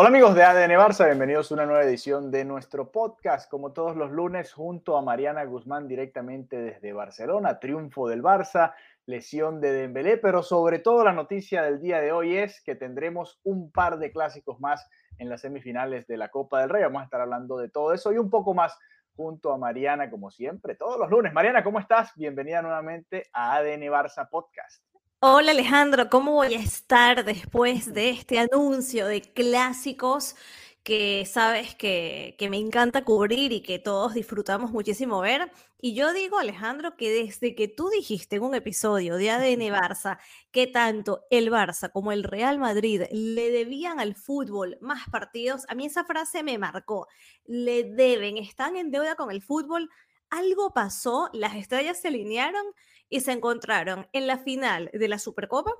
Hola 0.00 0.08
amigos 0.08 0.34
de 0.34 0.42
ADN 0.42 0.78
Barça, 0.78 1.04
bienvenidos 1.04 1.50
a 1.50 1.54
una 1.56 1.66
nueva 1.66 1.82
edición 1.82 2.30
de 2.30 2.46
nuestro 2.46 2.90
podcast, 2.90 3.50
como 3.50 3.74
todos 3.74 3.98
los 3.98 4.10
lunes, 4.10 4.50
junto 4.50 4.96
a 4.96 5.02
Mariana 5.02 5.44
Guzmán 5.44 5.88
directamente 5.88 6.56
desde 6.56 6.94
Barcelona, 6.94 7.60
triunfo 7.60 8.08
del 8.08 8.22
Barça, 8.22 8.72
lesión 9.04 9.60
de 9.60 9.74
Dembélé, 9.74 10.16
pero 10.16 10.42
sobre 10.42 10.78
todo 10.78 11.04
la 11.04 11.12
noticia 11.12 11.62
del 11.62 11.82
día 11.82 12.00
de 12.00 12.12
hoy 12.12 12.38
es 12.38 12.62
que 12.62 12.76
tendremos 12.76 13.40
un 13.44 13.70
par 13.70 13.98
de 13.98 14.10
clásicos 14.10 14.58
más 14.58 14.88
en 15.18 15.28
las 15.28 15.42
semifinales 15.42 16.06
de 16.06 16.16
la 16.16 16.30
Copa 16.30 16.60
del 16.62 16.70
Rey, 16.70 16.82
vamos 16.82 17.02
a 17.02 17.04
estar 17.04 17.20
hablando 17.20 17.58
de 17.58 17.68
todo 17.68 17.92
eso 17.92 18.10
y 18.10 18.16
un 18.16 18.30
poco 18.30 18.54
más 18.54 18.78
junto 19.14 19.52
a 19.52 19.58
Mariana, 19.58 20.08
como 20.08 20.30
siempre, 20.30 20.76
todos 20.76 20.98
los 20.98 21.10
lunes. 21.10 21.34
Mariana, 21.34 21.62
¿cómo 21.62 21.78
estás? 21.78 22.12
Bienvenida 22.16 22.62
nuevamente 22.62 23.28
a 23.34 23.54
ADN 23.56 23.82
Barça 23.82 24.26
Podcast. 24.30 24.82
Hola 25.22 25.50
Alejandro, 25.50 26.08
¿cómo 26.08 26.32
voy 26.32 26.54
a 26.54 26.60
estar 26.60 27.26
después 27.26 27.92
de 27.92 28.08
este 28.08 28.38
anuncio 28.38 29.06
de 29.06 29.20
clásicos 29.20 30.34
que 30.82 31.26
sabes 31.26 31.74
que, 31.74 32.36
que, 32.38 32.48
me 32.48 32.56
encanta 32.56 33.04
cubrir 33.04 33.52
y 33.52 33.60
que 33.60 33.78
todos 33.78 34.14
disfrutamos 34.14 34.70
muchísimo 34.70 35.20
ver? 35.20 35.52
Y 35.78 35.92
yo 35.94 36.14
digo, 36.14 36.38
Alejandro, 36.38 36.96
que 36.96 37.10
desde 37.10 37.54
que 37.54 37.68
tú 37.68 37.90
dijiste 37.90 38.36
en 38.36 38.44
un 38.44 38.54
episodio 38.54 39.16
de 39.16 39.30
ADN 39.30 39.60
Barça 39.70 40.18
que 40.52 40.66
tanto 40.66 41.26
el 41.30 41.50
Barça 41.50 41.92
como 41.92 42.12
el 42.12 42.24
Real 42.24 42.58
Madrid 42.58 43.02
le 43.12 43.50
debían 43.50 44.00
al 44.00 44.14
fútbol 44.14 44.78
más 44.80 45.06
partidos, 45.10 45.66
a 45.68 45.74
mí 45.74 45.84
esa 45.84 46.04
frase 46.04 46.42
me 46.42 46.56
marcó. 46.56 47.08
Le 47.44 47.84
deben, 47.84 48.38
están 48.38 48.74
en 48.76 48.90
deuda 48.90 49.16
con 49.16 49.30
el 49.30 49.42
fútbol. 49.42 49.90
Algo 50.30 50.72
pasó, 50.72 51.28
las 51.34 51.56
estrellas 51.56 52.00
se 52.00 52.08
alinearon 52.08 52.64
y 53.10 53.20
se 53.20 53.32
encontraron 53.32 54.08
en 54.12 54.26
la 54.26 54.38
final 54.38 54.90
de 54.94 55.08
la 55.08 55.18
Supercopa, 55.18 55.72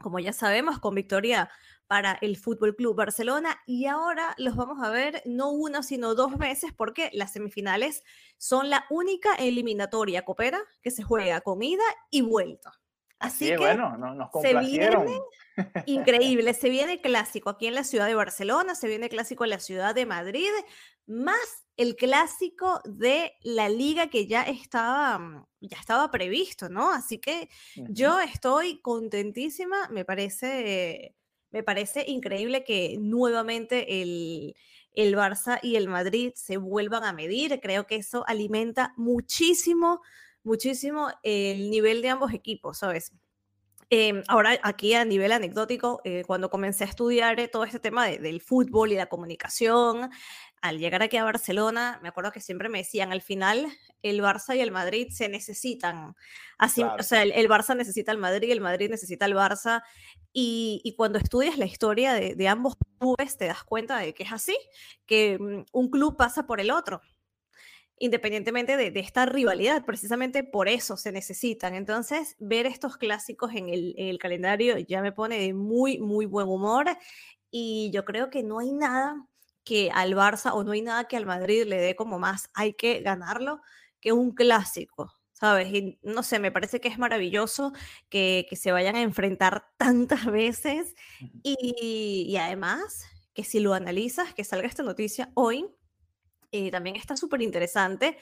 como 0.00 0.20
ya 0.20 0.32
sabemos, 0.32 0.78
con 0.78 0.94
victoria 0.94 1.50
para 1.88 2.18
el 2.20 2.36
Fútbol 2.36 2.76
Club 2.76 2.94
Barcelona 2.94 3.58
y 3.66 3.86
ahora 3.86 4.34
los 4.36 4.54
vamos 4.54 4.78
a 4.84 4.90
ver 4.90 5.22
no 5.24 5.50
una 5.50 5.82
sino 5.82 6.14
dos 6.14 6.36
veces 6.38 6.72
porque 6.76 7.10
las 7.14 7.32
semifinales 7.32 8.04
son 8.36 8.70
la 8.70 8.84
única 8.90 9.34
eliminatoria 9.34 10.24
copera 10.24 10.60
que 10.82 10.90
se 10.90 11.02
juega 11.02 11.40
con 11.40 11.62
ida 11.62 11.82
y 12.10 12.20
vuelta. 12.20 12.78
Así 13.18 13.46
sí, 13.46 13.50
que 13.50 13.56
bueno, 13.56 13.96
no, 13.96 14.14
nos 14.14 14.30
se 14.40 14.54
viene 14.54 15.20
increíble, 15.86 16.54
se 16.54 16.70
viene 16.70 17.00
clásico 17.02 17.50
aquí 17.50 17.66
en 17.66 17.74
la 17.74 17.84
ciudad 17.84 18.06
de 18.06 18.14
Barcelona, 18.14 18.74
se 18.74 18.86
viene 18.86 19.08
clásico 19.08 19.44
en 19.44 19.50
la 19.50 19.58
ciudad 19.58 19.94
de 19.94 20.06
Madrid, 20.06 20.50
más 21.06 21.64
el 21.76 21.96
clásico 21.96 22.80
de 22.84 23.32
la 23.42 23.68
liga 23.68 24.08
que 24.08 24.26
ya 24.26 24.42
estaba, 24.42 25.46
ya 25.60 25.78
estaba 25.78 26.10
previsto, 26.10 26.68
¿no? 26.68 26.92
Así 26.92 27.18
que 27.18 27.48
yo 27.76 28.20
estoy 28.20 28.80
contentísima, 28.82 29.88
me 29.88 30.04
parece, 30.04 31.14
me 31.50 31.62
parece 31.62 32.04
increíble 32.06 32.64
que 32.64 32.96
nuevamente 33.00 34.02
el, 34.02 34.54
el 34.92 35.16
Barça 35.16 35.60
y 35.62 35.76
el 35.76 35.88
Madrid 35.88 36.32
se 36.34 36.56
vuelvan 36.56 37.04
a 37.04 37.12
medir, 37.12 37.60
creo 37.60 37.86
que 37.86 37.96
eso 37.96 38.24
alimenta 38.26 38.92
muchísimo, 38.96 40.02
muchísimo 40.48 41.08
el 41.22 41.70
nivel 41.70 42.02
de 42.02 42.08
ambos 42.08 42.32
equipos, 42.32 42.78
¿sabes? 42.78 43.12
Eh, 43.90 44.22
ahora, 44.28 44.58
aquí 44.64 44.92
a 44.94 45.04
nivel 45.06 45.32
anecdótico, 45.32 46.02
eh, 46.04 46.22
cuando 46.26 46.50
comencé 46.50 46.84
a 46.84 46.88
estudiar 46.88 47.40
eh, 47.40 47.48
todo 47.48 47.64
este 47.64 47.80
tema 47.80 48.06
de, 48.06 48.18
del 48.18 48.42
fútbol 48.42 48.92
y 48.92 48.96
la 48.96 49.06
comunicación, 49.06 50.10
al 50.60 50.78
llegar 50.78 51.02
aquí 51.02 51.16
a 51.16 51.24
Barcelona, 51.24 51.98
me 52.02 52.08
acuerdo 52.08 52.30
que 52.32 52.40
siempre 52.40 52.68
me 52.68 52.78
decían, 52.78 53.12
al 53.12 53.22
final 53.22 53.66
el 54.02 54.20
Barça 54.20 54.54
y 54.56 54.60
el 54.60 54.72
Madrid 54.72 55.08
se 55.10 55.28
necesitan. 55.30 56.14
Así, 56.58 56.82
Claro. 56.82 56.96
o 57.00 57.02
sea, 57.02 57.22
el, 57.22 57.32
el 57.32 57.48
Barça 57.48 57.74
necesita 57.76 58.12
al 58.12 58.18
Madrid, 58.18 58.50
el 58.50 58.60
Madrid 58.60 58.90
necesita 58.90 59.24
al 59.24 59.34
Barça. 59.34 59.82
Y, 60.34 60.82
y 60.84 60.94
cuando 60.94 61.18
estudias 61.18 61.56
la 61.56 61.64
historia 61.64 62.12
de, 62.12 62.34
de 62.34 62.48
ambos 62.48 62.74
clubes, 62.98 63.38
te 63.38 63.46
das 63.46 63.64
cuenta 63.64 63.98
de 63.98 64.12
que 64.12 64.24
es 64.24 64.32
así, 64.32 64.56
que 65.06 65.38
mm, 65.38 65.64
un 65.72 65.90
club 65.90 66.16
pasa 66.16 66.46
por 66.46 66.60
el 66.60 66.70
otro 66.70 67.00
independientemente 68.00 68.76
de, 68.76 68.90
de, 68.90 69.00
esta 69.00 69.26
rivalidad, 69.26 69.84
precisamente 69.84 70.44
por 70.44 70.68
eso 70.68 70.96
se 70.96 71.12
necesitan. 71.12 71.74
Entonces, 71.74 72.36
ver 72.38 72.66
estos 72.66 72.96
clásicos 72.96 73.52
en 73.54 73.68
el, 73.68 73.94
en 73.98 74.08
el, 74.08 74.18
calendario 74.18 74.78
ya 74.78 75.02
me 75.02 75.12
pone 75.12 75.38
de 75.38 75.54
muy, 75.54 75.98
muy 75.98 76.26
buen 76.26 76.48
humor 76.48 76.86
y 77.50 77.90
yo 77.92 78.04
creo 78.04 78.30
que 78.30 78.42
no 78.42 78.58
hay 78.58 78.72
nada 78.72 79.26
que 79.64 79.90
al 79.92 80.14
Barça 80.14 80.52
o 80.54 80.64
no 80.64 80.72
hay 80.72 80.82
nada 80.82 81.04
que 81.04 81.16
al 81.16 81.26
Madrid 81.26 81.64
le 81.66 81.80
dé 81.80 81.94
como 81.94 82.18
más, 82.18 82.50
hay 82.54 82.74
que 82.74 83.00
ganarlo, 83.00 83.60
que 84.00 84.12
un 84.12 84.32
clásico. 84.32 85.12
¿Sabes? 85.32 85.72
Y 85.72 86.00
no 86.02 86.24
sé, 86.24 86.40
me 86.40 86.50
parece 86.50 86.80
que 86.80 86.88
es 86.88 86.98
maravilloso 86.98 87.72
que, 88.08 88.44
que 88.50 88.56
se 88.56 88.72
vayan 88.72 88.96
a 88.96 89.02
enfrentar 89.02 89.66
tantas 89.76 90.26
veces 90.26 90.96
y, 91.44 92.26
y 92.28 92.36
además 92.38 93.04
que 93.34 93.44
si 93.44 93.60
lo 93.60 93.72
analizas, 93.72 94.34
que 94.34 94.42
salga 94.42 94.66
esta 94.66 94.82
noticia 94.82 95.30
hoy, 95.34 95.64
eh, 96.52 96.70
también 96.70 96.96
está 96.96 97.16
súper 97.16 97.42
interesante 97.42 98.18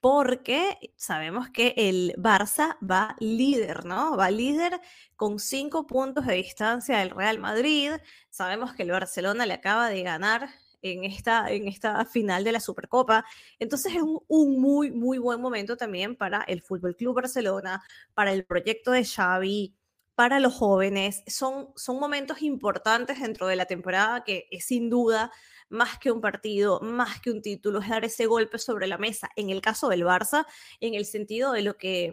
porque 0.00 0.94
sabemos 0.96 1.50
que 1.50 1.74
el 1.76 2.14
Barça 2.16 2.76
va 2.80 3.16
líder, 3.20 3.84
¿no? 3.84 4.16
Va 4.16 4.30
líder 4.30 4.80
con 5.16 5.38
cinco 5.38 5.86
puntos 5.86 6.26
de 6.26 6.34
distancia 6.34 6.98
del 6.98 7.10
Real 7.10 7.38
Madrid. 7.38 7.92
Sabemos 8.30 8.72
que 8.72 8.82
el 8.84 8.90
Barcelona 8.92 9.44
le 9.44 9.54
acaba 9.54 9.90
de 9.90 10.02
ganar 10.02 10.48
en 10.82 11.04
esta, 11.04 11.50
en 11.50 11.68
esta 11.68 12.04
final 12.06 12.44
de 12.44 12.52
la 12.52 12.60
Supercopa. 12.60 13.24
Entonces 13.58 13.94
es 13.94 14.02
un, 14.02 14.20
un 14.28 14.60
muy, 14.60 14.90
muy 14.90 15.18
buen 15.18 15.40
momento 15.40 15.76
también 15.76 16.16
para 16.16 16.42
el 16.42 16.62
Fútbol 16.62 16.96
Club 16.96 17.16
Barcelona, 17.16 17.82
para 18.14 18.32
el 18.32 18.46
proyecto 18.46 18.92
de 18.92 19.04
Xavi, 19.04 19.74
para 20.14 20.40
los 20.40 20.54
jóvenes. 20.54 21.22
Son, 21.26 21.68
son 21.76 21.98
momentos 21.98 22.42
importantes 22.42 23.20
dentro 23.20 23.46
de 23.46 23.56
la 23.56 23.66
temporada 23.66 24.24
que 24.24 24.48
es 24.50 24.64
sin 24.66 24.88
duda 24.88 25.30
más 25.70 25.98
que 25.98 26.10
un 26.10 26.20
partido, 26.20 26.80
más 26.80 27.20
que 27.20 27.30
un 27.30 27.42
título, 27.42 27.80
es 27.80 27.88
dar 27.88 28.04
ese 28.04 28.26
golpe 28.26 28.58
sobre 28.58 28.86
la 28.86 28.98
mesa. 28.98 29.30
En 29.36 29.50
el 29.50 29.60
caso 29.60 29.88
del 29.88 30.04
Barça, 30.04 30.46
en 30.80 30.94
el 30.94 31.06
sentido 31.06 31.52
de 31.52 31.62
lo 31.62 31.76
que, 31.76 32.12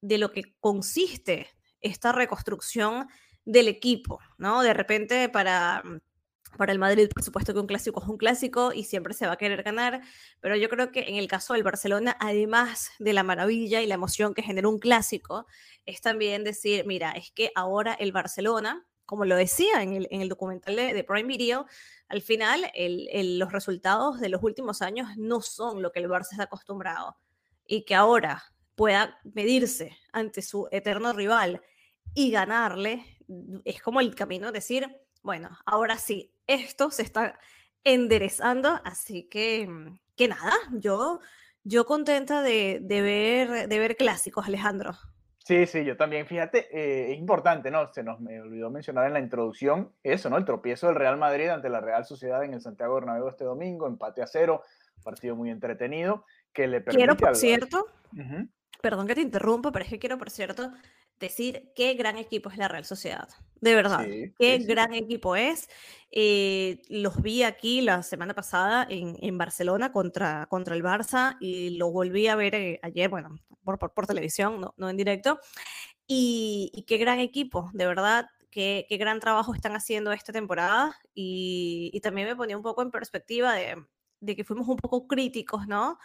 de 0.00 0.18
lo 0.18 0.32
que 0.32 0.54
consiste 0.60 1.48
esta 1.80 2.12
reconstrucción 2.12 3.08
del 3.44 3.68
equipo, 3.68 4.20
¿no? 4.36 4.62
De 4.62 4.74
repente 4.74 5.28
para, 5.28 5.82
para 6.56 6.72
el 6.72 6.78
Madrid, 6.78 7.08
por 7.12 7.22
supuesto 7.22 7.52
que 7.52 7.60
un 7.60 7.66
clásico 7.66 8.02
es 8.02 8.08
un 8.08 8.16
clásico 8.16 8.72
y 8.72 8.84
siempre 8.84 9.14
se 9.14 9.26
va 9.26 9.34
a 9.34 9.38
querer 9.38 9.62
ganar, 9.62 10.02
pero 10.40 10.56
yo 10.56 10.68
creo 10.68 10.90
que 10.90 11.00
en 11.08 11.16
el 11.16 11.28
caso 11.28 11.54
del 11.54 11.62
Barcelona, 11.62 12.16
además 12.20 12.90
de 12.98 13.12
la 13.12 13.22
maravilla 13.22 13.80
y 13.80 13.86
la 13.86 13.94
emoción 13.94 14.34
que 14.34 14.42
genera 14.42 14.68
un 14.68 14.78
clásico, 14.78 15.46
es 15.86 16.00
también 16.00 16.44
decir, 16.44 16.84
mira, 16.86 17.12
es 17.12 17.30
que 17.30 17.50
ahora 17.54 17.94
el 17.94 18.12
Barcelona, 18.12 18.86
como 19.06 19.24
lo 19.24 19.36
decía 19.36 19.82
en 19.82 19.94
el, 19.94 20.08
en 20.10 20.20
el 20.20 20.28
documental 20.28 20.76
de, 20.76 21.04
Prime 21.04 21.28
Video, 21.28 21.66
al 22.08 22.22
final 22.22 22.70
los 23.38 23.52
resultados 23.52 24.20
de 24.20 24.28
los 24.28 24.42
últimos 24.42 24.82
años 24.82 25.08
no 25.16 25.40
son 25.40 25.82
lo 25.82 25.92
que 25.92 26.00
el 26.00 26.08
Barça 26.08 26.32
está 26.32 26.44
acostumbrado 26.44 27.16
y 27.66 27.84
que 27.84 27.94
ahora 27.94 28.42
pueda 28.74 29.18
medirse 29.34 29.96
ante 30.12 30.40
su 30.40 30.68
eterno 30.70 31.12
rival 31.12 31.60
y 32.14 32.30
ganarle, 32.30 33.04
es 33.64 33.82
como 33.82 34.00
el 34.00 34.14
camino, 34.14 34.52
decir, 34.52 34.88
bueno, 35.22 35.58
ahora 35.66 35.98
sí, 35.98 36.32
esto 36.46 36.90
se 36.90 37.02
está 37.02 37.38
enderezando, 37.84 38.80
así 38.84 39.24
que, 39.24 39.68
que 40.16 40.28
nada, 40.28 40.54
yo, 40.72 41.20
yo 41.64 41.84
contenta 41.84 42.42
de, 42.42 42.78
de, 42.82 43.02
ver, 43.02 43.68
de 43.68 43.78
ver 43.78 43.96
clásicos, 43.96 44.46
Alejandro. 44.46 44.96
Sí, 45.48 45.64
sí, 45.64 45.82
yo 45.82 45.96
también. 45.96 46.26
Fíjate, 46.26 46.68
eh, 46.70 47.12
es 47.12 47.18
importante, 47.18 47.70
¿no? 47.70 47.90
Se 47.94 48.02
nos 48.02 48.20
me 48.20 48.38
olvidó 48.38 48.68
mencionar 48.68 49.06
en 49.06 49.14
la 49.14 49.18
introducción 49.18 49.94
eso, 50.02 50.28
¿no? 50.28 50.36
El 50.36 50.44
tropiezo 50.44 50.88
del 50.88 50.96
Real 50.96 51.16
Madrid 51.16 51.48
ante 51.48 51.70
la 51.70 51.80
Real 51.80 52.04
Sociedad 52.04 52.44
en 52.44 52.52
el 52.52 52.60
Santiago 52.60 52.96
Bernabéu 52.96 53.28
este 53.28 53.44
domingo, 53.44 53.86
empate 53.86 54.20
a 54.20 54.26
cero, 54.26 54.60
partido 55.02 55.36
muy 55.36 55.48
entretenido 55.48 56.26
que 56.52 56.66
le 56.66 56.82
permite 56.82 56.98
Quiero, 56.98 57.16
por 57.16 57.30
al... 57.30 57.36
cierto, 57.36 57.86
uh 58.12 58.16
-huh. 58.18 58.50
perdón 58.82 59.06
que 59.06 59.14
te 59.14 59.22
interrumpa, 59.22 59.72
pero 59.72 59.86
es 59.86 59.90
que 59.90 59.98
quiero, 59.98 60.18
por 60.18 60.28
cierto, 60.28 60.70
decir 61.18 61.72
qué 61.74 61.94
gran 61.94 62.16
equipo 62.16 62.50
es 62.50 62.58
la 62.58 62.68
Real 62.68 62.84
Sociedad. 62.84 63.28
De 63.60 63.74
verdad, 63.74 64.06
qué 64.38 64.58
gran 64.58 64.94
equipo 64.94 65.34
es. 65.34 65.68
Eh, 66.10 66.80
los 66.88 67.20
vi 67.20 67.42
aquí 67.42 67.80
la 67.80 68.02
semana 68.02 68.34
pasada 68.34 68.86
en, 68.88 69.36
Barcelona 69.36 69.92
contra, 69.92 70.46
contra 70.46 70.74
el 70.74 70.82
Barça 70.82 71.36
y 71.40 71.70
lo 71.70 71.90
volví 71.90 72.28
a 72.28 72.36
ver 72.36 72.54
eh, 72.54 72.80
ayer, 72.82 73.10
bueno, 73.10 73.36
por, 73.64 73.78
por, 73.78 74.06
televisión, 74.06 74.60
no, 74.60 74.74
no, 74.76 74.88
en 74.88 74.96
directo. 74.96 75.40
Y, 76.06 76.84
qué 76.86 76.98
gran 76.98 77.18
equipo, 77.18 77.70
de 77.74 77.86
verdad, 77.86 78.28
qué, 78.50 78.86
qué, 78.88 78.96
gran 78.96 79.20
trabajo 79.20 79.54
están 79.54 79.74
haciendo 79.74 80.12
esta 80.12 80.32
temporada. 80.32 80.96
Y, 81.14 81.90
y 81.92 82.00
también 82.00 82.28
me 82.28 82.36
ponía 82.36 82.56
un 82.56 82.62
poco 82.62 82.82
en 82.82 82.90
perspectiva 82.90 83.54
de, 83.54 83.76
de 84.20 84.36
que 84.36 84.44
fuimos 84.44 84.68
un 84.68 84.76
poco 84.76 85.06
críticos, 85.06 85.66
¿no? 85.66 85.98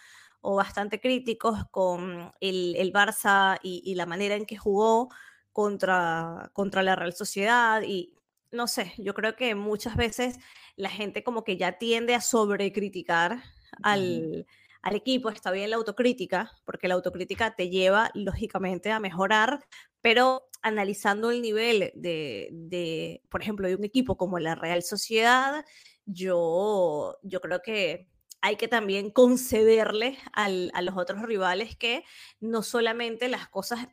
O 0.44 0.56
bastante 0.56 1.00
críticos 1.00 1.66
con 1.72 2.32
el, 2.42 2.76
el 2.76 2.92
Barça 2.92 3.58
y, 3.64 3.96
la 3.96 4.06
manera 4.06 4.36
en 4.36 4.46
que 4.46 4.58
jugó 4.58 5.10
contra, 5.54 6.52
contra 6.54 6.84
la 6.84 6.96
Real 6.96 7.14
Sociedad 7.14 7.82
y 7.82 8.14
no 8.52 8.68
sé, 8.68 8.94
yo 8.98 9.14
creo 9.14 9.36
que 9.36 9.56
muchas 9.56 9.96
veces 9.96 10.38
la 10.76 10.90
gente 10.90 11.24
como 11.24 11.44
que 11.44 11.58
ya 11.58 11.78
tiende 11.78 12.14
a 12.14 12.22
sobrecriticar 12.22 13.42
al, 13.82 14.46
al 14.82 14.96
equipo, 14.96 15.30
está 15.30 15.50
bien 15.50 15.70
la 15.70 15.78
autocrítica, 15.78 16.52
porque 16.66 16.90
la 16.90 16.96
autocrítica 16.96 17.56
te 17.56 17.70
lleva 17.70 18.12
lógicamente 18.14 18.92
a 18.92 19.00
mejorar, 19.00 19.66
pero 20.02 20.50
analizando 20.62 21.32
el 21.32 21.42
nivel 21.42 21.94
de, 21.96 22.50
de, 22.52 23.22
por 23.30 23.42
ejemplo, 23.42 23.68
de 23.68 23.76
un 23.76 23.86
equipo 23.86 24.18
como 24.18 24.40
la 24.40 24.56
Real 24.56 24.84
Sociedad, 24.84 25.64
yo, 26.06 27.18
yo 27.24 27.40
creo 27.40 27.62
que 27.62 28.10
hay 28.44 28.58
que 28.58 28.68
también 28.68 29.10
concederle 29.10 30.18
a 30.34 30.82
los 30.82 30.98
otros 30.98 31.22
rivales 31.22 31.78
que 31.78 32.04
no 32.42 32.62
solamente 32.62 33.30
las 33.30 33.48
cosas 33.48 33.88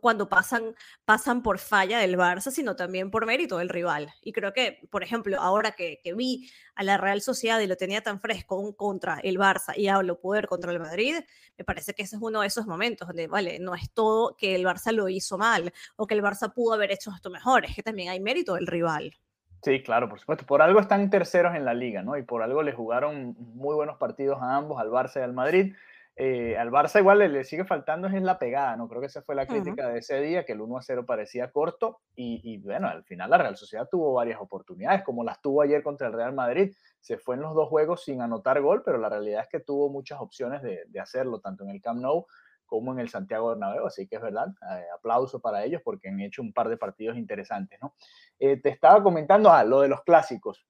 cuando 0.00 0.26
pasan, 0.30 0.74
pasan 1.04 1.42
por 1.42 1.58
falla 1.58 1.98
del 1.98 2.16
Barça, 2.16 2.50
sino 2.50 2.76
también 2.76 3.10
por 3.10 3.26
mérito 3.26 3.58
del 3.58 3.68
rival. 3.68 4.10
Y 4.22 4.32
creo 4.32 4.54
que, 4.54 4.88
por 4.90 5.02
ejemplo, 5.02 5.38
ahora 5.38 5.72
que, 5.72 6.00
vi 6.16 6.50
a 6.76 6.82
la 6.82 6.96
Real 6.96 7.20
Sociedad 7.20 7.60
y 7.60 7.66
lo 7.66 7.76
tenía 7.76 8.00
tan 8.00 8.22
fresco 8.22 8.74
contra 8.74 9.20
el 9.22 9.36
Barça 9.36 9.76
y 9.76 9.88
hablo 9.88 10.18
poder 10.18 10.46
contra 10.46 10.72
el 10.72 10.80
Madrid, 10.80 11.16
me 11.58 11.64
parece 11.66 11.92
que 11.92 12.04
ese 12.04 12.16
es 12.16 12.22
uno 12.22 12.40
de 12.40 12.46
esos 12.46 12.66
momentos 12.66 13.06
donde, 13.06 13.26
vale, 13.26 13.58
no 13.58 13.74
es 13.74 13.92
todo 13.92 14.34
que 14.34 14.54
el 14.54 14.64
Barça 14.64 14.92
lo 14.92 15.10
hizo 15.10 15.36
mal 15.36 15.74
o 15.96 16.06
que 16.06 16.14
el 16.14 16.22
Barça 16.22 16.54
pudo 16.54 16.72
haber 16.72 16.90
hecho 16.90 17.12
esto 17.14 17.28
mejor, 17.28 17.66
es 17.66 17.74
que 17.74 17.82
también 17.82 18.08
hay 18.08 18.20
mérito 18.20 18.54
del 18.54 18.66
rival. 18.66 19.14
Sí, 19.62 19.82
claro, 19.82 20.08
por 20.08 20.18
supuesto. 20.18 20.46
Por 20.46 20.62
algo 20.62 20.80
están 20.80 21.10
terceros 21.10 21.54
en 21.54 21.64
la 21.64 21.74
liga, 21.74 22.02
¿no? 22.02 22.16
Y 22.16 22.22
por 22.22 22.42
algo 22.42 22.62
le 22.62 22.72
jugaron 22.72 23.36
muy 23.38 23.74
buenos 23.74 23.98
partidos 23.98 24.40
a 24.40 24.56
ambos, 24.56 24.80
al 24.80 24.88
Barça 24.90 25.20
y 25.20 25.22
al 25.22 25.34
Madrid. 25.34 25.74
Eh, 26.16 26.56
al 26.58 26.70
Barça 26.70 26.98
igual 26.98 27.18
le, 27.18 27.44
sigue 27.44 27.64
faltando 27.64 28.08
es 28.08 28.22
la 28.22 28.38
pegada, 28.38 28.76
¿no? 28.76 28.88
Creo 28.88 29.00
que 29.00 29.06
esa 29.06 29.22
fue 29.22 29.34
la 29.34 29.46
crítica 29.46 29.88
de 29.88 29.98
ese 29.98 30.20
día, 30.20 30.44
que 30.44 30.52
el 30.52 30.60
1 30.60 30.78
a 30.78 30.82
0 30.82 31.06
parecía 31.06 31.50
corto 31.50 32.00
y, 32.14 32.40
y, 32.42 32.58
bueno, 32.58 32.88
al 32.88 33.04
final 33.04 33.30
la 33.30 33.38
Real 33.38 33.56
Sociedad 33.56 33.88
tuvo 33.90 34.12
varias 34.14 34.40
oportunidades, 34.40 35.02
como 35.02 35.24
las 35.24 35.40
tuvo 35.40 35.62
ayer 35.62 35.82
contra 35.82 36.08
el 36.08 36.12
Real 36.14 36.34
Madrid. 36.34 36.74
Se 37.00 37.18
fue 37.18 37.36
en 37.36 37.42
los 37.42 37.54
dos 37.54 37.68
juegos 37.68 38.04
sin 38.04 38.20
anotar 38.20 38.60
gol, 38.60 38.82
pero 38.84 38.98
la 38.98 39.08
realidad 39.08 39.42
es 39.42 39.48
que 39.48 39.60
tuvo 39.60 39.88
muchas 39.88 40.20
opciones 40.20 40.62
de, 40.62 40.84
de 40.88 41.00
hacerlo, 41.00 41.40
tanto 41.40 41.64
en 41.64 41.70
el 41.70 41.80
Camp 41.80 42.00
Nou 42.00 42.26
como 42.70 42.92
en 42.92 43.00
el 43.00 43.08
Santiago 43.08 43.48
Bernabéu, 43.48 43.84
así 43.84 44.06
que 44.06 44.16
es 44.16 44.22
verdad, 44.22 44.46
eh, 44.46 44.84
aplauso 44.96 45.40
para 45.40 45.64
ellos 45.64 45.82
porque 45.84 46.08
han 46.08 46.20
hecho 46.20 46.40
un 46.40 46.52
par 46.52 46.68
de 46.68 46.76
partidos 46.76 47.18
interesantes, 47.18 47.80
¿no? 47.82 47.96
Eh, 48.38 48.58
te 48.62 48.68
estaba 48.68 49.02
comentando 49.02 49.50
ah, 49.50 49.64
lo 49.64 49.80
de 49.80 49.88
los 49.88 50.02
clásicos. 50.04 50.64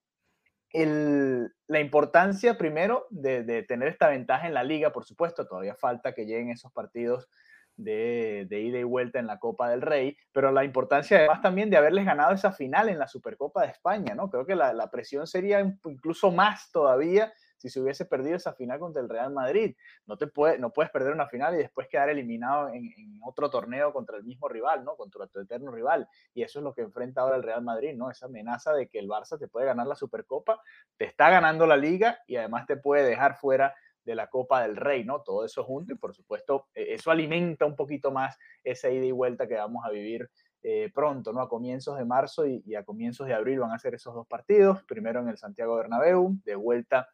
La 0.73 1.81
importancia 1.81 2.57
primero 2.57 3.07
de, 3.11 3.65
tener 3.65 3.89
esta 3.89 4.09
ventaja 4.09 4.47
en 4.47 4.55
la 4.55 4.65
liga, 4.65 4.93
por 4.93 5.05
supuesto, 5.05 5.47
todavía 5.47 5.75
falta 5.75 6.15
que 6.15 6.25
lleguen 6.25 6.51
esos 6.51 6.73
partidos 6.73 7.29
de, 7.77 8.47
ida 8.51 8.79
y 8.79 8.85
vuelta 8.85 9.19
en 9.19 9.27
la 9.27 9.39
Copa 9.39 9.69
del 9.69 9.83
Rey, 9.83 10.17
pero 10.33 10.53
la 10.53 10.65
importancia 10.65 11.19
además 11.19 11.43
también 11.43 11.69
de 11.69 11.77
haberles 11.77 12.07
ganado 12.07 12.33
esa 12.33 12.53
final 12.53 12.89
en 12.89 12.99
la 12.99 13.09
Supercopa 13.09 13.63
de 13.63 13.73
España, 13.73 14.15
¿no? 14.15 14.31
Creo 14.31 14.47
que 14.47 14.55
la 14.55 14.91
presión 14.91 15.27
sería 15.27 15.61
incluso 15.85 16.31
más 16.31 16.71
todavía 16.73 17.31
si 17.61 17.69
se 17.69 17.79
hubiese 17.79 18.07
perdido 18.07 18.37
esa 18.37 18.55
final 18.55 18.79
contra 18.79 19.03
el 19.03 19.09
Real 19.09 19.31
Madrid. 19.33 19.77
No, 20.07 20.17
te 20.17 20.27
puede, 20.27 20.59
no 20.59 20.73
puedes 20.73 20.91
perder 20.91 21.13
una 21.13 21.27
final 21.27 21.55
y 21.55 21.59
después 21.59 21.89
quedar 21.89 22.09
eliminado 22.09 22.71
en, 22.71 22.91
otro 23.23 23.51
torneo 23.51 23.93
contra 23.93 24.17
el 24.17 24.25
mismo 24.25 24.49
rival, 24.49 24.83
¿no? 24.83 24.97
Contra 24.97 25.27
tu 25.27 25.41
eterno 25.41 25.71
rival. 25.71 26.09
Y 26.33 26.43
eso 26.43 26.61
es 26.61 26.65
lo 26.65 26.73
que 26.73 26.81
enfrenta 26.81 27.21
ahora 27.21 27.37
el 27.37 27.43
Real 27.43 27.63
Madrid, 27.63 27.95
¿no? 27.95 28.11
Esa 28.11 28.27
amenaza 28.27 28.73
de 28.73 28.89
que 28.89 28.99
el 28.99 29.09
Barça 29.09 29.39
te 29.39 29.47
puede 29.47 29.67
ganar 29.67 29.87
la 29.87 29.95
Supercopa, 29.95 30.63
te 30.97 31.05
está 31.05 31.29
ganando 31.29 31.67
la 31.67 31.77
liga 31.77 32.19
y 32.27 32.37
además 32.37 32.67
te 32.67 32.79
puede 32.79 33.05
dejar 33.05 33.37
fuera 33.37 33.75
de 34.05 34.15
la 34.15 34.29
Copa 34.29 34.63
del 34.63 34.77
Rey, 34.77 35.05
¿no? 35.05 35.21
Todo 35.21 35.45
eso 35.45 35.63
junto 35.65 35.93
y 35.93 35.97
por 35.97 36.15
supuesto 36.15 36.69
e, 36.75 36.95
eso 36.95 37.11
alimenta 37.11 37.67
un 37.67 37.77
poquito 37.77 38.11
más 38.11 38.39
esa 38.65 38.89
ida 38.89 39.05
y 39.05 39.13
vuelta 39.13 39.47
que 39.47 39.57
vamos 39.57 39.85
a 39.85 39.91
vivir 39.91 40.31
eh, 40.63 40.91
pronto, 40.93 41.33
¿no? 41.33 41.41
A 41.41 41.49
comienzos 41.49 41.97
de 41.97 42.05
marzo 42.05 42.47
y, 42.47 42.75
a 42.75 42.85
comienzos 42.85 43.27
de 43.27 43.35
abril 43.35 43.61
van 43.61 43.73
a 43.73 43.79
ser 43.79 43.95
esos 43.95 44.15
dos 44.15 44.27
partidos, 44.27 44.83
primero 44.85 45.21
en 45.21 45.29
el 45.29 45.39
Santiago 45.39 45.77
Bernabéu, 45.77 46.39
de 46.45 46.55
vuelta 46.55 47.09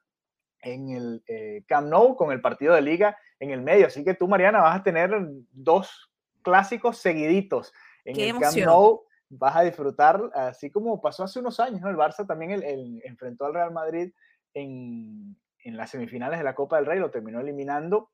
en 0.62 0.90
el 0.90 1.22
eh, 1.26 1.64
Camp 1.66 1.88
Nou 1.88 2.16
con 2.16 2.32
el 2.32 2.40
partido 2.40 2.74
de 2.74 2.82
liga 2.82 3.16
en 3.38 3.50
el 3.50 3.62
medio. 3.62 3.86
Así 3.86 4.04
que 4.04 4.14
tú, 4.14 4.28
Mariana, 4.28 4.60
vas 4.60 4.80
a 4.80 4.82
tener 4.82 5.10
dos 5.52 6.10
clásicos 6.42 6.98
seguiditos 6.98 7.72
en 8.04 8.20
el 8.20 8.40
Camp 8.40 8.56
Nou. 8.56 9.04
Vas 9.28 9.56
a 9.56 9.62
disfrutar, 9.62 10.20
así 10.34 10.70
como 10.70 11.00
pasó 11.00 11.24
hace 11.24 11.40
unos 11.40 11.58
años, 11.58 11.80
¿no? 11.80 11.90
El 11.90 11.96
Barça 11.96 12.26
también 12.26 12.52
el, 12.52 13.02
enfrentó 13.04 13.46
al 13.46 13.54
Real 13.54 13.72
Madrid 13.72 14.12
en, 14.54 15.36
en, 15.64 15.76
las 15.76 15.90
semifinales 15.90 16.38
de 16.38 16.44
la 16.44 16.54
Copa 16.54 16.76
del 16.76 16.86
Rey, 16.86 17.00
lo 17.00 17.10
terminó 17.10 17.40
eliminando. 17.40 18.10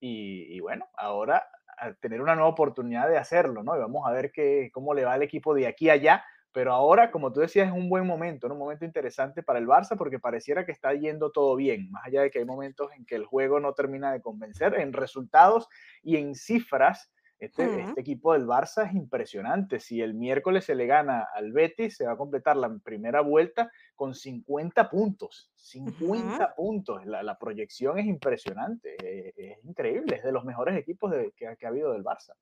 Y, 0.00 0.56
y, 0.56 0.60
bueno, 0.60 0.88
ahora 0.96 1.46
a 1.78 1.92
tener 1.94 2.20
una 2.20 2.34
nueva 2.34 2.50
oportunidad 2.50 3.08
de 3.08 3.18
hacerlo, 3.18 3.62
¿no? 3.62 3.76
Y 3.76 3.80
vamos 3.80 4.06
a 4.06 4.12
ver 4.12 4.32
qué, 4.32 4.70
cómo 4.72 4.94
le 4.94 5.04
va 5.04 5.12
al 5.12 5.22
equipo 5.22 5.54
de 5.54 5.66
aquí 5.66 5.88
a 5.88 5.94
allá 5.94 6.24
pero 6.56 6.72
ahora, 6.72 7.10
como 7.10 7.34
tú 7.34 7.40
decías, 7.40 7.68
es 7.68 7.74
un 7.74 7.90
buen 7.90 8.06
momento, 8.06 8.46
un 8.46 8.56
momento 8.56 8.86
interesante 8.86 9.42
para 9.42 9.58
el 9.58 9.66
Barça 9.66 9.94
porque 9.94 10.18
pareciera 10.18 10.64
que 10.64 10.72
está 10.72 10.94
yendo 10.94 11.30
todo 11.30 11.54
bien, 11.54 11.90
más 11.90 12.06
allá 12.06 12.22
de 12.22 12.30
que 12.30 12.38
hay 12.38 12.46
momentos 12.46 12.90
en 12.96 13.04
que 13.04 13.14
el 13.14 13.26
juego 13.26 13.60
no 13.60 13.74
termina 13.74 14.10
de 14.10 14.22
convencer 14.22 14.72
en 14.80 14.94
resultados 14.94 15.68
y 16.02 16.16
en 16.16 16.34
cifras 16.34 17.12
este, 17.38 17.82
este, 17.82 18.00
equipo 18.00 18.32
del 18.32 18.46
Barça 18.46 18.86
es 18.86 18.94
impresionante. 18.94 19.80
Si 19.80 20.00
el 20.00 20.14
miércoles 20.14 20.64
se 20.64 20.74
le 20.74 20.86
gana 20.86 21.28
al 21.34 21.52
Betis, 21.52 21.94
se 21.94 22.06
va 22.06 22.12
a 22.12 22.16
completar 22.16 22.56
la 22.56 22.74
primera 22.82 23.20
vuelta 23.20 23.70
con 23.96 24.14
50 24.14 24.88
puntos. 24.88 25.50
50 25.56 26.54
puntos. 26.54 27.04
La, 27.06 27.38
proyección 27.38 27.98
es 27.98 28.06
impresionante. 28.06 28.96
Eh, 29.02 29.32
es, 29.36 29.64
increíble. 29.64 30.16
Es 30.16 30.22
de 30.22 30.32
los 30.32 30.44
mejores 30.44 30.76
equipos 30.76 31.12
que, 31.34 31.46
ha 31.46 31.68
habido 31.68 31.92
del 31.92 32.04
Barça. 32.04 32.34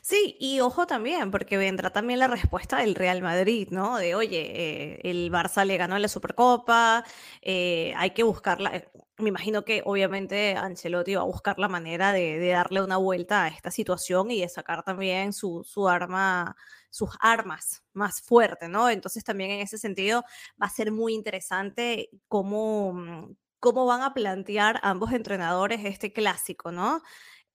Sí, 0.00 0.36
y 0.38 0.60
ojo 0.60 0.86
también, 0.86 1.30
porque 1.30 1.56
vendrá 1.56 1.90
también 1.90 2.20
la 2.20 2.28
respuesta 2.28 2.78
del 2.78 2.94
Real 2.94 3.20
Madrid, 3.20 3.68
¿no? 3.70 3.98
De, 3.98 4.14
oye, 4.14 4.40
eh, 4.40 5.00
el 5.02 5.30
Barça 5.32 5.64
le 5.64 5.76
ganó 5.76 5.98
la 5.98 6.08
Supercopa, 6.08 7.04
eh, 7.42 7.92
hay 7.96 8.10
que 8.10 8.22
buscarla 8.22 8.84
me 9.18 9.28
imagino 9.30 9.64
que 9.64 9.82
obviamente 9.84 10.54
Ancelotti 10.54 11.16
va 11.16 11.22
a 11.22 11.24
buscar 11.24 11.58
la 11.58 11.68
manera 11.68 12.12
de, 12.12 12.48
darle 12.48 12.82
una 12.82 12.96
vuelta 12.96 13.44
a 13.44 13.48
esta 13.48 13.70
situación 13.70 14.30
y 14.30 14.40
de 14.40 14.48
sacar 14.48 14.84
también 14.84 15.32
su, 15.32 15.64
arma, 15.88 16.56
sus 16.90 17.10
armas 17.20 17.82
más 17.92 18.20
fuertes, 18.22 18.68
¿no? 18.68 18.88
Entonces 18.90 19.24
también 19.24 19.50
en 19.52 19.60
ese 19.60 19.78
sentido 19.78 20.22
va 20.60 20.66
a 20.66 20.70
ser 20.70 20.92
muy 20.92 21.14
interesante 21.14 22.10
cómo, 22.28 22.92
mm, 22.94 23.36
cómo 23.60 23.86
van 23.86 24.02
a 24.02 24.14
plantear 24.14 24.80
ambos 24.82 25.12
entrenadores 25.12 25.84
este 25.84 26.12
clásico, 26.12 26.72
¿no? 26.72 27.02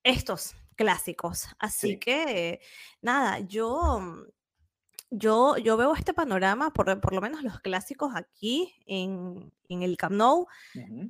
Estos 0.04 0.56
clásicos. 0.76 1.48
Así 1.60 2.00
que, 2.00 2.62
nada, 3.02 3.40
yo 3.42 4.00
mm, 4.02 4.24
yo, 5.16 5.58
yo 5.58 5.78
veo 5.78 5.94
este 5.94 6.14
panorama, 6.14 6.74
por, 6.74 7.00
por 7.00 7.14
lo 7.14 7.22
menos 7.22 7.44
los 7.44 7.60
clásicos 7.60 8.16
aquí 8.16 8.74
en, 8.88 9.54
en 9.70 9.84
el 9.84 9.96
Camp 9.96 10.16
Nou, 10.16 10.48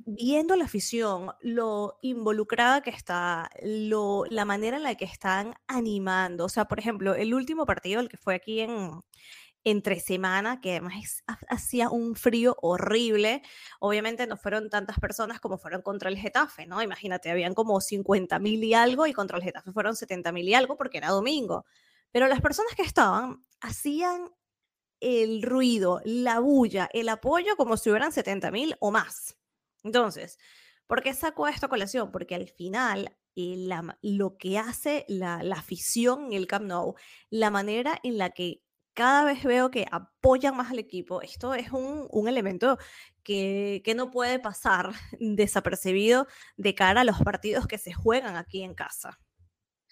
viendo 0.04 0.56
la 0.56 0.66
afición, 0.66 1.32
lo 1.40 1.98
involucrada 2.02 2.82
que 2.82 2.90
está, 2.90 3.50
lo, 3.62 4.24
la 4.28 4.44
manera 4.44 4.76
en 4.76 4.82
la 4.82 4.94
que 4.94 5.06
están 5.06 5.54
animando. 5.66 6.44
O 6.44 6.48
sea, 6.50 6.66
por 6.66 6.78
ejemplo, 6.78 7.14
el 7.14 7.32
último 7.32 7.64
partido, 7.64 8.00
el 8.00 8.10
que 8.10 8.18
fue 8.18 8.34
aquí 8.34 8.60
en, 8.60 8.90
entre 9.64 9.98
semana, 10.00 10.60
que 10.60 10.72
además 10.72 11.24
hacía 11.48 11.88
un 11.88 12.14
frío 12.14 12.56
horrible. 12.60 13.40
Obviamente 13.80 14.26
no 14.26 14.36
fueron 14.36 14.68
tantas 14.68 14.98
personas 15.00 15.40
como 15.40 15.56
fueron 15.56 15.80
contra 15.80 16.10
el 16.10 16.18
Getafe, 16.18 16.66
¿no? 16.66 16.82
Imagínate, 16.82 17.30
habían 17.30 17.54
como 17.54 17.80
50 17.80 18.38
mil 18.38 18.62
y 18.62 18.74
algo 18.74 19.06
y 19.06 19.14
contra 19.14 19.38
el 19.38 19.44
Getafe 19.44 19.72
fueron 19.72 19.96
70 19.96 20.30
mil 20.32 20.46
y 20.46 20.54
algo 20.54 20.76
porque 20.76 20.98
era 20.98 21.08
domingo. 21.08 21.64
Pero 22.12 22.28
las 22.28 22.40
personas 22.40 22.74
que 22.76 22.82
estaban 22.82 23.42
hacían 23.64 24.30
el 25.00 25.42
ruido, 25.42 26.00
la 26.04 26.38
bulla, 26.40 26.88
el 26.92 27.08
apoyo 27.08 27.56
como 27.56 27.76
si 27.76 27.90
hubieran 27.90 28.12
70 28.12 28.50
mil 28.50 28.76
o 28.80 28.90
más. 28.90 29.36
Entonces, 29.82 30.38
¿por 30.86 31.02
qué 31.02 31.12
saco 31.14 31.46
esto 31.48 31.66
a 31.66 31.68
colación? 31.68 32.10
Porque 32.10 32.34
al 32.34 32.48
final 32.48 33.16
eh, 33.36 33.68
lo 34.02 34.36
que 34.36 34.58
hace 34.58 35.04
la, 35.08 35.40
afición 35.56 36.26
en 36.26 36.32
el 36.34 36.46
Camp 36.46 36.66
Nou, 36.66 36.94
la 37.30 37.50
manera 37.50 37.98
en 38.02 38.18
la 38.18 38.30
que 38.30 38.62
cada 38.94 39.24
vez 39.24 39.42
veo 39.42 39.70
que 39.70 39.86
apoyan 39.90 40.56
más 40.56 40.70
al 40.70 40.78
equipo, 40.78 41.20
esto 41.20 41.52
es 41.54 41.72
un, 41.72 42.28
elemento 42.28 42.78
que, 43.24 43.82
no 43.96 44.10
puede 44.10 44.38
pasar 44.38 44.92
desapercibido 45.20 46.26
de 46.56 46.74
cara 46.74 47.00
a 47.00 47.04
los 47.04 47.20
partidos 47.22 47.66
que 47.66 47.78
se 47.78 47.92
juegan 47.92 48.36
aquí 48.36 48.62
en 48.62 48.74
casa. 48.74 49.18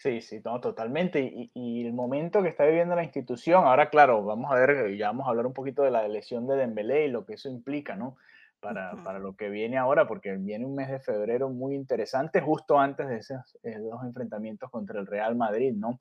Sí, 0.03 0.21
sí, 0.21 0.41
no, 0.45 0.61
totalmente. 0.61 1.21
Y, 1.55 1.87
el 1.87 1.93
momento 1.93 2.43
que 2.43 2.49
está 2.49 2.65
viviendo 2.65 2.97
la 2.97 3.05
institución, 3.05 3.65
ahora 3.65 3.89
claro, 3.89 4.25
vamos 4.25 4.51
a 4.51 4.57
ver, 4.57 4.97
ya 4.97 5.07
vamos 5.07 5.29
a 5.29 5.31
hablar 5.31 5.47
un 5.47 5.53
poquito 5.53 5.85
de 5.85 5.93
la 5.93 6.09
lesión 6.09 6.49
de 6.49 6.57
Dembélé 6.57 7.07
y 7.07 7.11
lo 7.11 7.25
que 7.25 7.35
eso 7.35 7.49
implica, 7.49 7.95
¿no? 7.95 8.17
Para, 8.59 8.97
para 9.05 9.21
lo 9.21 9.37
que 9.37 9.49
viene 9.49 9.79
ahora, 9.79 10.09
porque 10.09 10.37
viene 10.37 10.67
un 10.67 10.75
mes 10.75 10.89
de 10.89 10.99
febrero 10.99 11.51
muy 11.51 11.77
interesante, 11.77 12.41
justo 12.41 12.81
antes 12.81 13.09
de 13.09 13.19
esos 13.19 13.59
eh, 13.63 13.79
dos 13.79 14.03
enfrentamientos 14.03 14.71
contra 14.71 14.99
el 14.99 15.07
Real 15.07 15.37
Madrid, 15.37 15.73
¿no? 15.77 16.01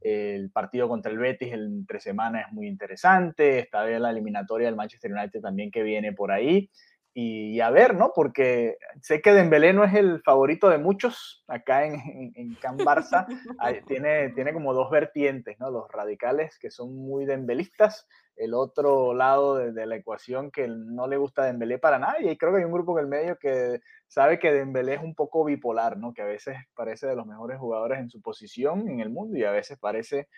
El 0.00 0.50
partido 0.50 0.88
contra 0.88 1.12
el 1.12 1.18
Betis 1.18 1.52
entre 1.52 2.00
semana 2.00 2.40
es 2.40 2.52
muy 2.52 2.66
interesante, 2.66 3.58
está 3.58 3.84
la 3.84 4.10
eliminatoria 4.10 4.66
del 4.66 4.76
Manchester 4.76 5.12
United 5.12 5.42
también 5.42 5.70
que 5.70 5.82
viene 5.82 6.14
por 6.14 6.32
ahí 6.32 6.70
y, 7.14 7.60
a 7.60 7.68
ver, 7.68 7.94
¿no? 7.94 8.12
Porque 8.14 8.78
sé 9.02 9.20
que 9.20 9.34
Dembélé 9.34 9.74
no 9.74 9.84
es 9.84 9.92
el 9.92 10.22
favorito 10.22 10.70
de 10.70 10.78
muchos 10.78 11.44
acá 11.46 11.84
en, 11.84 11.94
en, 11.94 12.32
en 12.34 12.54
Can 12.54 12.78
Barça. 12.78 13.26
tiene, 13.86 14.30
tiene 14.30 14.52
como 14.54 14.72
dos 14.72 14.90
vertientes, 14.90 15.60
¿no? 15.60 15.70
Los 15.70 15.90
radicales 15.90 16.58
que 16.58 16.70
son 16.70 16.96
muy 16.96 17.26
dembelistas, 17.26 18.08
el 18.36 18.54
otro 18.54 19.12
lado 19.12 19.56
de, 19.56 19.86
la 19.86 19.96
ecuación 19.96 20.50
que 20.50 20.66
no 20.68 21.06
le 21.06 21.18
gusta 21.18 21.44
Dembélé 21.44 21.78
para 21.78 21.98
nada 21.98 22.16
y 22.18 22.36
creo 22.38 22.52
que 22.52 22.58
hay 22.58 22.64
un 22.64 22.72
grupo 22.72 22.98
en 22.98 23.04
el 23.04 23.10
medio 23.10 23.38
que 23.38 23.80
sabe 24.08 24.38
que 24.38 24.52
Dembélé 24.52 24.94
es 24.94 25.02
un 25.02 25.14
poco 25.14 25.44
bipolar, 25.44 25.98
¿no? 25.98 26.14
Que 26.14 26.22
a 26.22 26.26
veces 26.26 26.56
parece 26.74 27.06
de 27.06 27.16
los 27.16 27.26
mejores 27.26 27.58
jugadores 27.58 27.98
en 27.98 28.08
su 28.08 28.22
posición 28.22 28.88
en 28.88 29.00
el 29.00 29.10
mundo 29.10 29.36
y 29.36 29.44
a 29.44 29.50
veces 29.50 29.78
parece 29.78 30.28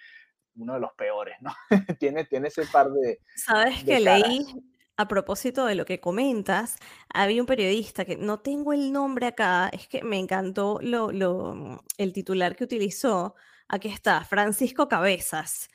uno 0.57 0.75
de 0.75 0.81
los 0.81 0.93
peores, 0.95 1.37
¿no? 1.40 1.52
tiene, 2.00 2.25
tiene 2.25 2.49
ese 2.49 2.66
par 2.66 2.90
de... 2.90 3.21
Sabes 3.37 3.85
que 3.85 4.00
leí 4.00 4.45
a 4.97 5.09
propósito 5.09 5.67
de 5.67 5.75
lo 5.75 5.85
que 5.85 6.01
comentas, 6.01 6.77
había 7.13 7.41
un 7.41 7.47
periodista 7.47 8.05
que 8.05 8.17
no 8.17 8.41
tengo 8.41 8.73
el 8.73 8.93
nombre 8.93 9.27
acá, 9.27 9.69
es 9.73 9.89
que 9.89 10.03
me 10.03 10.19
encantó 10.19 10.79
lo, 10.83 11.11
lo, 11.11 11.83
el 11.99 12.13
titular 12.13 12.55
que 12.57 12.65
utilizó. 12.65 13.35
Aquí 13.67 13.89
está, 13.89 14.25
Francisco 14.25 14.89
Cabezas. 14.89 15.69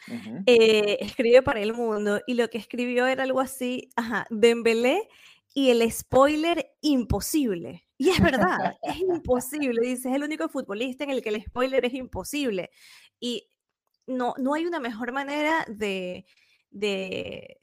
Eh, 0.45 0.97
escribe 1.01 1.41
para 1.41 1.59
El 1.59 1.73
Mundo 1.73 2.21
y 2.27 2.35
lo 2.35 2.49
que 2.49 2.59
escribió 2.59 3.07
era 3.07 3.23
algo 3.23 3.41
así, 3.41 3.89
ajá, 3.95 4.25
Dembélé 4.29 5.09
y 5.53 5.71
el 5.71 5.91
spoiler 5.91 6.71
imposible. 6.81 7.87
Y 7.97 8.09
es 8.09 8.21
verdad, 8.21 8.77
es 8.81 8.99
imposible. 8.99 9.81
Dice, 9.81 10.09
es 10.09 10.15
el 10.15 10.23
único 10.23 10.47
futbolista 10.47 11.03
en 11.03 11.09
el 11.09 11.21
que 11.21 11.29
el 11.29 11.43
spoiler 11.43 11.83
es 11.83 11.93
imposible. 11.93 12.69
Y 13.19 13.49
no, 14.07 14.33
no 14.37 14.53
hay 14.53 14.65
una 14.65 14.79
mejor 14.79 15.11
manera 15.11 15.65
de, 15.67 16.25
de 16.69 17.58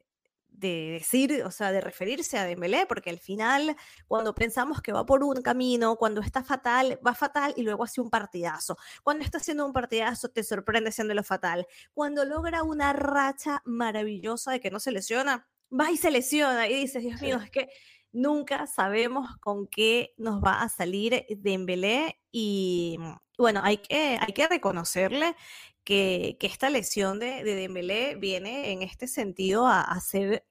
de 0.57 0.99
decir, 0.99 1.43
o 1.45 1.51
sea, 1.51 1.71
de 1.71 1.81
referirse 1.81 2.39
a 2.39 2.45
Dembélé, 2.45 2.87
porque 2.87 3.11
al 3.11 3.19
final, 3.19 3.77
cuando 4.09 4.35
pensamos 4.35 4.81
que 4.81 4.93
va 4.93 5.05
por 5.05 5.23
un 5.23 5.43
camino, 5.43 5.97
cuando 5.97 6.21
está 6.21 6.43
fatal, 6.43 6.99
va 7.07 7.15
fatal 7.15 7.53
y 7.57 7.63
luego 7.63 7.85
hace 7.85 8.01
un 8.01 8.11
partidazo. 8.11 8.77
Cuando 9.03 9.25
está 9.25 9.39
haciendo 9.39 9.67
un 9.67 9.73
partidazo, 9.73 10.29
te 10.29 10.43
sorprende 10.43 10.93
siendo 10.93 11.15
lo 11.15 11.23
fatal. 11.23 11.67
Cuando 11.93 12.25
logra 12.25 12.63
una 12.63 12.93
racha 12.93 13.63
maravillosa 13.65 14.53
de 14.53 14.61
que 14.61 14.71
no 14.71 14.81
se 14.81 14.93
lesiona, 14.93 15.47
va 15.71 15.91
y 15.91 15.97
se 15.97 16.11
lesiona 16.11 16.69
y 16.69 16.75
dices, 16.75 17.03
Dios 17.03 17.21
mío, 17.21 17.39
es 17.43 17.51
que 17.51 17.69
nunca 18.13 18.67
sabemos 18.67 19.37
con 19.41 19.67
qué 19.67 20.15
nos 20.17 20.43
va 20.43 20.63
a 20.63 20.69
salir 20.69 21.27
Dembélé 21.29 22.19
y 22.33 22.99
bueno, 23.39 23.61
hay 23.63 23.79
que, 23.79 24.19
hay 24.19 24.33
que 24.33 24.49
reconocerle 24.49 25.37
que, 25.87 26.37
esta 26.40 26.69
lesión 26.69 27.19
de, 27.21 27.45
de, 27.45 27.55
Dembélé 27.55 28.16
viene 28.16 28.73
en 28.73 28.83
este 28.83 29.07
sentido 29.07 29.66
a, 29.66 29.99
ser 30.00 30.45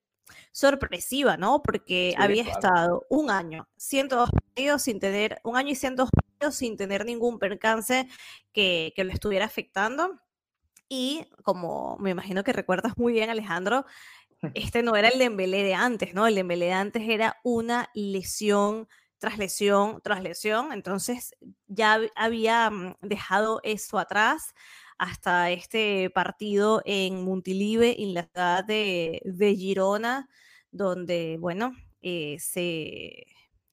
sorpresiva, 0.51 1.37
¿no? 1.37 1.61
Porque 1.61 2.15
había 2.17 2.43
estado 2.43 3.05
un 3.09 3.29
año, 3.29 3.67
102 3.75 4.31
partidos 4.31 4.81
sin 4.81 4.99
tener, 4.99 5.39
un 5.43 5.57
año 5.57 5.71
y 5.71 5.75
102 5.75 6.09
partidos 6.09 6.55
sin 6.55 6.77
tener 6.77 7.05
ningún 7.05 7.37
percance 7.37 8.07
que, 8.53 8.93
que 8.95 9.03
lo 9.03 9.11
estuviera 9.11 9.45
afectando. 9.45 10.19
Y 10.87 11.27
como 11.43 11.97
me 11.99 12.11
imagino 12.11 12.43
que 12.43 12.53
recuerdas 12.53 12.97
muy 12.97 13.11
bien, 13.11 13.29
Alejandro, 13.29 13.85
este 14.55 14.83
no 14.83 14.95
era 14.95 15.09
el 15.09 15.19
Dembélé 15.19 15.63
de 15.63 15.75
antes, 15.75 16.13
¿no? 16.13 16.25
El 16.25 16.35
Dembélé 16.35 16.67
de 16.67 16.73
antes 16.73 17.03
era 17.07 17.39
una 17.43 17.89
lesión 17.93 18.87
tras 19.17 19.37
lesión 19.37 20.01
tras 20.01 20.23
lesión, 20.23 20.71
entonces 20.71 21.35
ya 21.67 21.99
había 22.15 22.69
mm, 22.69 22.95
dejado 23.01 23.59
eso 23.63 23.99
atrás 23.99 24.53
hasta 24.97 25.51
este 25.51 26.09
partido 26.09 26.81
en 26.85 27.23
Montilive, 27.23 28.01
en 28.01 28.13
la 28.13 28.23
ciudad 28.23 28.63
de, 28.63 29.55
Girona, 29.57 30.29
donde, 30.71 31.37
bueno, 31.39 31.73
eh, 32.01 32.37
se, 32.39 33.25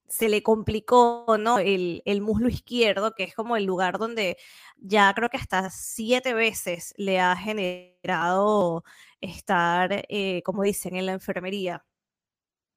se, 0.07 0.29
le 0.29 0.43
complicó 0.43 1.37
¿no? 1.39 1.59
el, 1.59 2.01
el, 2.05 2.21
muslo 2.21 2.49
izquierdo, 2.49 3.13
que 3.15 3.23
es 3.23 3.35
como 3.35 3.55
el 3.57 3.65
lugar 3.65 3.97
donde 3.97 4.37
ya 4.77 5.13
creo 5.13 5.29
que 5.29 5.37
hasta 5.37 5.69
siete 5.69 6.33
veces 6.33 6.93
le 6.97 7.19
ha 7.19 7.35
generado 7.35 8.83
estar, 9.21 10.05
eh, 10.09 10.41
como 10.43 10.63
dicen, 10.63 10.95
en 10.95 11.05
la 11.05 11.13
enfermería. 11.13 11.85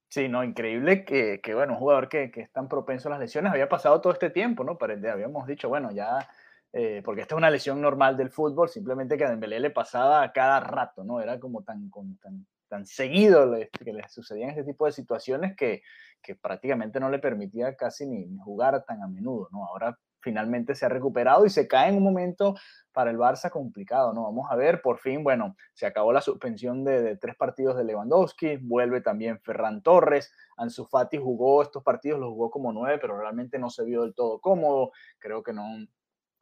Sí, 0.09 0.29
no, 0.29 0.45
increíble 0.45 1.05
que, 1.05 1.41
que 1.43 1.55
bueno, 1.55 1.73
un 1.73 1.79
jugador 1.81 2.09
que, 2.09 2.31
que, 2.31 2.43
es 2.43 2.53
tan 2.53 2.69
propenso 2.69 3.09
a 3.09 3.13
las 3.13 3.21
lesiones 3.21 3.53
había 3.53 3.69
pasado 3.69 4.01
todo 4.01 4.13
este 4.13 4.31
tiempo, 4.31 4.63
¿no? 4.63 4.79
Habíamos 4.81 5.47
dicho, 5.49 5.69
bueno, 5.69 5.91
ya 5.91 6.29
eh, 6.79 7.01
porque 7.03 7.23
esta 7.23 7.35
es 7.35 7.39
una 7.39 7.49
lesión 7.49 7.81
normal 7.81 8.19
del 8.19 8.29
fútbol, 8.29 8.69
simplemente 8.69 9.17
que 9.17 9.25
a 9.25 9.31
Dembélé 9.31 9.61
le 9.61 9.71
pasaba 9.71 10.23
a 10.23 10.31
cada 10.31 10.61
rato, 10.61 11.05
¿no? 11.05 11.23
Era 11.23 11.41
como 11.41 11.63
tan, 11.63 11.91
tan, 12.21 12.47
tan 12.69 12.85
seguido 12.85 13.51
que 13.83 13.95
le 13.95 14.07
sucedían 14.11 14.51
este 14.51 14.65
tipo 14.65 14.85
de 14.85 14.93
situaciones 14.93 15.57
que, 15.57 15.81
que 16.21 16.35
prácticamente 16.35 17.01
no 17.01 17.09
le 17.09 17.19
permitía 17.19 17.75
casi 17.77 18.05
ni, 18.05 18.29
jugar 18.45 18.85
tan 18.85 19.03
a 19.03 19.09
menudo, 19.09 19.49
¿no? 19.53 19.65
Ahora 19.65 19.99
finalmente 20.21 20.75
se 20.75 20.85
ha 20.85 20.91
recuperado 20.91 21.47
y 21.47 21.51
se 21.51 21.67
cae 21.67 21.89
en 21.89 21.97
un 21.97 22.03
momento 22.03 22.55
para 22.93 23.11
el 23.11 23.17
Barça 23.17 23.49
complicado, 23.49 24.13
¿no? 24.13 24.25
Vamos 24.25 24.47
a 24.51 24.57
ver, 24.57 24.83
por 24.83 24.99
fin, 24.99 25.25
bueno, 25.25 25.57
se 25.73 25.87
acabó 25.87 26.13
la 26.13 26.21
suspensión 26.21 26.85
de, 26.85 27.01
de, 27.01 27.17
tres 27.17 27.37
partidos 27.37 27.79
de 27.79 27.85
Lewandowski, 27.85 28.59
vuelve 28.59 29.01
también 29.01 29.41
Ferran 29.41 29.81
Torres, 29.81 30.31
Ansu 30.59 30.85
Fati 30.85 31.17
jugó 31.17 31.63
estos 31.63 31.83
partidos, 31.83 32.21
los 32.21 32.29
jugó 32.29 32.51
como 32.51 32.71
nueve, 32.71 32.99
pero 33.01 33.19
realmente 33.19 33.59
no 33.59 33.71
se 33.71 33.83
vio 33.83 34.03
del 34.03 34.15
todo 34.15 34.41
cómodo, 34.41 34.91
creo 35.19 35.43
que 35.43 35.55
no, 35.55 35.65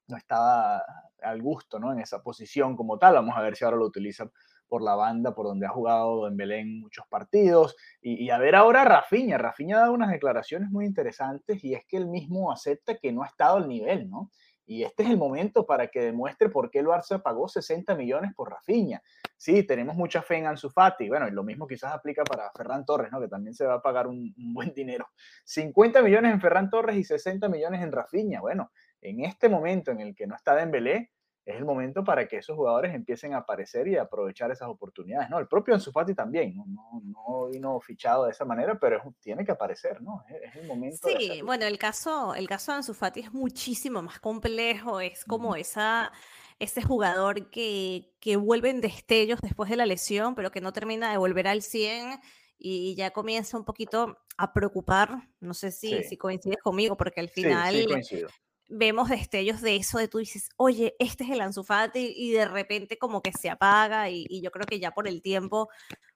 no 0.07 0.17
estaba 0.17 0.83
al 1.23 1.43
gusto 1.43 1.79
¿no? 1.79 1.93
en 1.93 2.01
esa 2.01 2.23
posición 2.23 2.77
como 2.77 2.99
tal. 2.99 3.15
Vamos 3.15 3.37
a 3.37 3.41
ver 3.41 3.57
si 3.57 3.65
ahora 3.65 3.77
lo 3.77 3.87
utiliza 3.87 4.31
por 4.69 4.83
la 4.83 4.95
banda, 4.95 5.35
por 5.35 5.47
donde 5.47 5.67
ha 5.67 5.71
jugado 5.71 6.27
en 6.27 6.37
Belén 6.37 6.81
muchos 6.81 7.07
partidos. 7.07 7.77
Y, 8.01 8.31
a 8.31 8.39
ver 8.39 8.55
ahora 8.55 8.85
Rafiña. 8.85 9.39
Rafiña 9.39 9.77
ha 9.77 9.81
dado 9.81 9.93
unas 9.93 10.11
declaraciones 10.11 10.71
muy 10.71 10.87
interesantes 10.87 11.63
y 11.63 11.75
es 11.75 11.85
que 11.87 11.97
él 11.97 12.09
mismo 12.09 12.51
acepta 12.51 12.97
que 12.97 13.13
no 13.13 13.23
ha 13.23 13.27
estado 13.27 13.57
al 13.57 13.69
nivel, 13.69 14.09
¿no? 14.11 14.31
Y 14.67 14.83
este 14.83 15.03
es 15.03 15.11
el 15.11 15.19
momento 15.19 15.67
para 15.67 15.89
que 15.89 16.01
demuestre 16.01 16.49
por 16.49 16.71
qué 16.71 16.79
el 16.79 16.87
Barça 16.87 17.21
pagó 17.23 17.49
60 17.49 17.95
millones 17.97 18.33
por 18.35 18.51
Rafiña. 18.51 19.03
Sí, 19.37 19.63
tenemos 19.63 19.95
mucha 19.95 20.23
fe 20.23 20.37
en 20.37 20.47
Ansu 20.47 20.71
Fati. 20.71 21.07
Bueno, 21.07 21.29
y 21.29 21.33
lo 21.33 21.45
mismo 21.45 21.67
quizás 21.67 21.93
aplica 21.93 22.25
para 22.25 22.51
Ferran 22.51 22.87
Torres, 22.87 23.13
¿no? 23.13 23.21
Que 23.21 23.29
también 23.29 23.53
se 23.53 23.67
va 23.67 23.75
a 23.75 23.83
pagar 23.83 24.07
un, 24.07 24.35
un 24.39 24.55
buen 24.55 24.73
dinero. 24.73 25.07
50 25.45 26.01
millones 26.01 26.33
en 26.33 26.41
Ferran 26.41 26.71
Torres 26.71 26.97
y 26.97 27.05
60 27.05 27.47
millones 27.51 27.83
en 27.83 27.93
Rafiña. 27.93 28.41
Bueno, 28.41 28.71
en 29.05 29.25
este 29.25 29.49
momento 29.49 29.91
en 29.91 30.01
el 30.01 30.15
que 30.15 30.27
no 30.27 30.35
está 30.35 30.55
Dembélé, 30.57 31.13
es 31.45 31.57
el 31.57 31.65
momento 31.67 32.03
para 32.03 32.27
que 32.27 32.39
esos 32.39 32.57
jugadores 32.57 32.95
empiecen 32.95 33.35
a 33.35 33.39
aparecer 33.39 33.87
y 33.87 33.99
aprovechar 33.99 34.51
esas 34.51 34.69
oportunidades, 34.69 35.29
¿no? 35.29 35.39
El 35.39 35.47
propio 35.47 35.75
Ansu 35.75 35.93
Fati 35.93 36.15
también, 36.15 36.57
no, 36.57 37.03
no, 37.05 37.49
vino 37.49 37.79
fichado 37.81 38.25
de 38.25 38.31
esa 38.31 38.47
manera, 38.47 38.79
pero 38.79 39.15
tiene 39.21 39.45
que 39.45 39.53
aparecer, 39.53 40.01
¿no? 40.01 40.25
Es, 40.43 40.57
el 40.57 40.67
momento. 40.67 41.07
Sí, 41.07 41.43
bueno, 41.43 41.67
el 41.67 41.77
caso, 41.77 42.35
el 42.35 42.49
caso 42.49 42.73
de 42.73 42.79
Ansu 42.79 42.95
Fati 42.95 43.21
es 43.21 43.33
muchísimo 43.35 44.01
más 44.01 44.21
complejo, 44.21 45.01
es 45.01 45.23
como 45.27 45.55
esa, 45.55 46.13
ese 46.59 46.83
jugador 46.83 47.51
que, 47.51 48.15
que 48.21 48.37
vuelve 48.37 48.71
en 48.71 48.81
destellos 48.81 49.43
después 49.43 49.69
de 49.69 49.77
la 49.77 49.85
lesión, 49.85 50.35
pero 50.35 50.51
que 50.51 50.63
no 50.63 50.73
termina 50.73 51.11
de 51.11 51.19
volver 51.19 51.47
al 51.47 51.61
100 51.61 52.21
y 52.57 52.95
ya 52.95 53.11
comienza 53.11 53.59
un 53.59 53.67
poquito 53.67 54.17
a 54.39 54.55
preocupar, 54.55 55.29
no 55.41 55.53
sé 55.53 55.71
si, 55.71 56.03
si 56.05 56.17
coincides 56.17 56.63
conmigo, 56.63 56.97
porque 56.97 57.21
al 57.21 57.29
final... 57.29 57.75
Sí, 58.03 58.25
vemos 58.69 59.09
destellos 59.09 59.61
de 59.61 59.77
eso, 59.77 59.99
de 59.99 60.09
tú 60.09 60.19
dices, 60.19 60.49
oye, 60.57 60.95
este 60.99 61.25
es 61.25 61.31
el 61.31 61.41
Ansu 61.41 61.65
y 61.95 62.33
de 62.33 62.47
repente 62.47 62.99
como 62.99 63.23
que 63.23 63.33
se 63.33 63.51
apaga 63.51 64.11
y, 64.11 64.41
yo 64.41 64.51
creo 64.51 64.67
que 64.67 64.81
ya 64.81 64.93
por 64.93 65.09
el 65.09 65.23
tiempo 65.23 65.69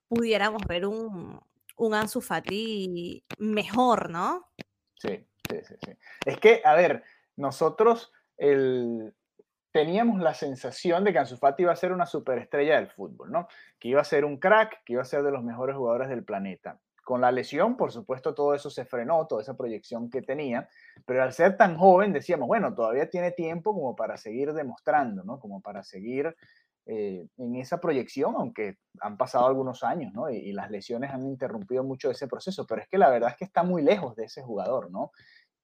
pudiéramos 0.09 0.63
ver 0.67 0.87
un, 0.87 1.41
un 1.77 1.95
Ansu 1.95 2.23
mejor, 3.39 4.11
¿no? 4.11 4.49
Sí, 4.95 5.25
sí, 5.49 5.57
sí, 5.67 5.75
sí. 5.85 5.93
Es 6.25 6.39
que, 6.39 6.63
a 6.65 6.75
ver, 6.75 7.05
nosotros 7.37 8.13
el, 8.37 9.15
teníamos 9.73 10.21
la 10.21 10.35
sensación 10.35 11.05
de 11.05 11.13
que 11.13 11.19
Ansu 11.19 11.37
Fati 11.37 11.63
iba 11.63 11.73
a 11.73 11.77
ser 11.77 11.93
una 11.93 12.07
superestrella 12.07 12.77
del 12.77 12.89
fútbol, 12.89 13.31
¿no? 13.31 13.49
Que 13.79 13.89
iba 13.89 14.01
a 14.01 14.05
ser 14.05 14.25
un 14.25 14.39
crack, 14.39 14.83
que 14.85 14.95
iba 14.95 15.03
a 15.03 15.07
ser 15.07 15.23
de 15.23 15.31
los 15.31 15.45
mejores 15.45 15.77
jugadores 15.77 16.09
del 16.09 16.25
planeta. 16.25 16.81
Con 17.09 17.23
la 17.23 17.33
lesión, 17.33 17.75
por 17.75 17.91
supuesto, 17.91 18.35
todo 18.35 18.55
eso 18.55 18.69
se 18.69 18.85
frenó, 18.85 19.27
toda 19.27 19.41
esa 19.41 19.57
proyección 19.57 20.11
que 20.11 20.21
tenía, 20.21 20.69
pero 21.07 21.23
al 21.23 21.33
ser 21.33 21.57
tan 21.57 21.79
joven 21.79 22.13
decíamos, 22.13 22.49
bueno, 22.49 22.75
todavía 22.75 23.09
tiene 23.09 23.31
tiempo 23.31 23.73
como 23.73 23.97
para 23.97 24.19
seguir 24.19 24.53
demostrando, 24.53 25.25
¿no? 25.25 25.41
Como 25.41 25.63
para 25.63 25.83
seguir 25.83 26.37
eh, 26.85 27.27
en 27.39 27.57
esa 27.57 27.81
proyección, 27.81 28.35
aunque 28.37 28.77
han 29.01 29.17
pasado 29.17 29.47
algunos 29.47 29.85
años, 29.85 30.13
¿no? 30.13 30.29
Y, 30.29 30.53
las 30.53 30.71
lesiones 30.71 31.11
han 31.11 31.27
interrumpido 31.27 31.83
mucho 31.83 32.11
ese 32.11 32.29
proceso, 32.29 32.67
pero 32.67 32.83
es 32.83 32.89
que 32.89 32.99
la 32.99 33.09
verdad 33.09 33.31
es 33.31 33.39
que 33.39 33.47
está 33.47 33.63
muy 33.63 33.81
lejos 33.81 34.15
de 34.15 34.25
ese 34.25 34.43
jugador, 34.43 34.91
¿no? 34.91 35.11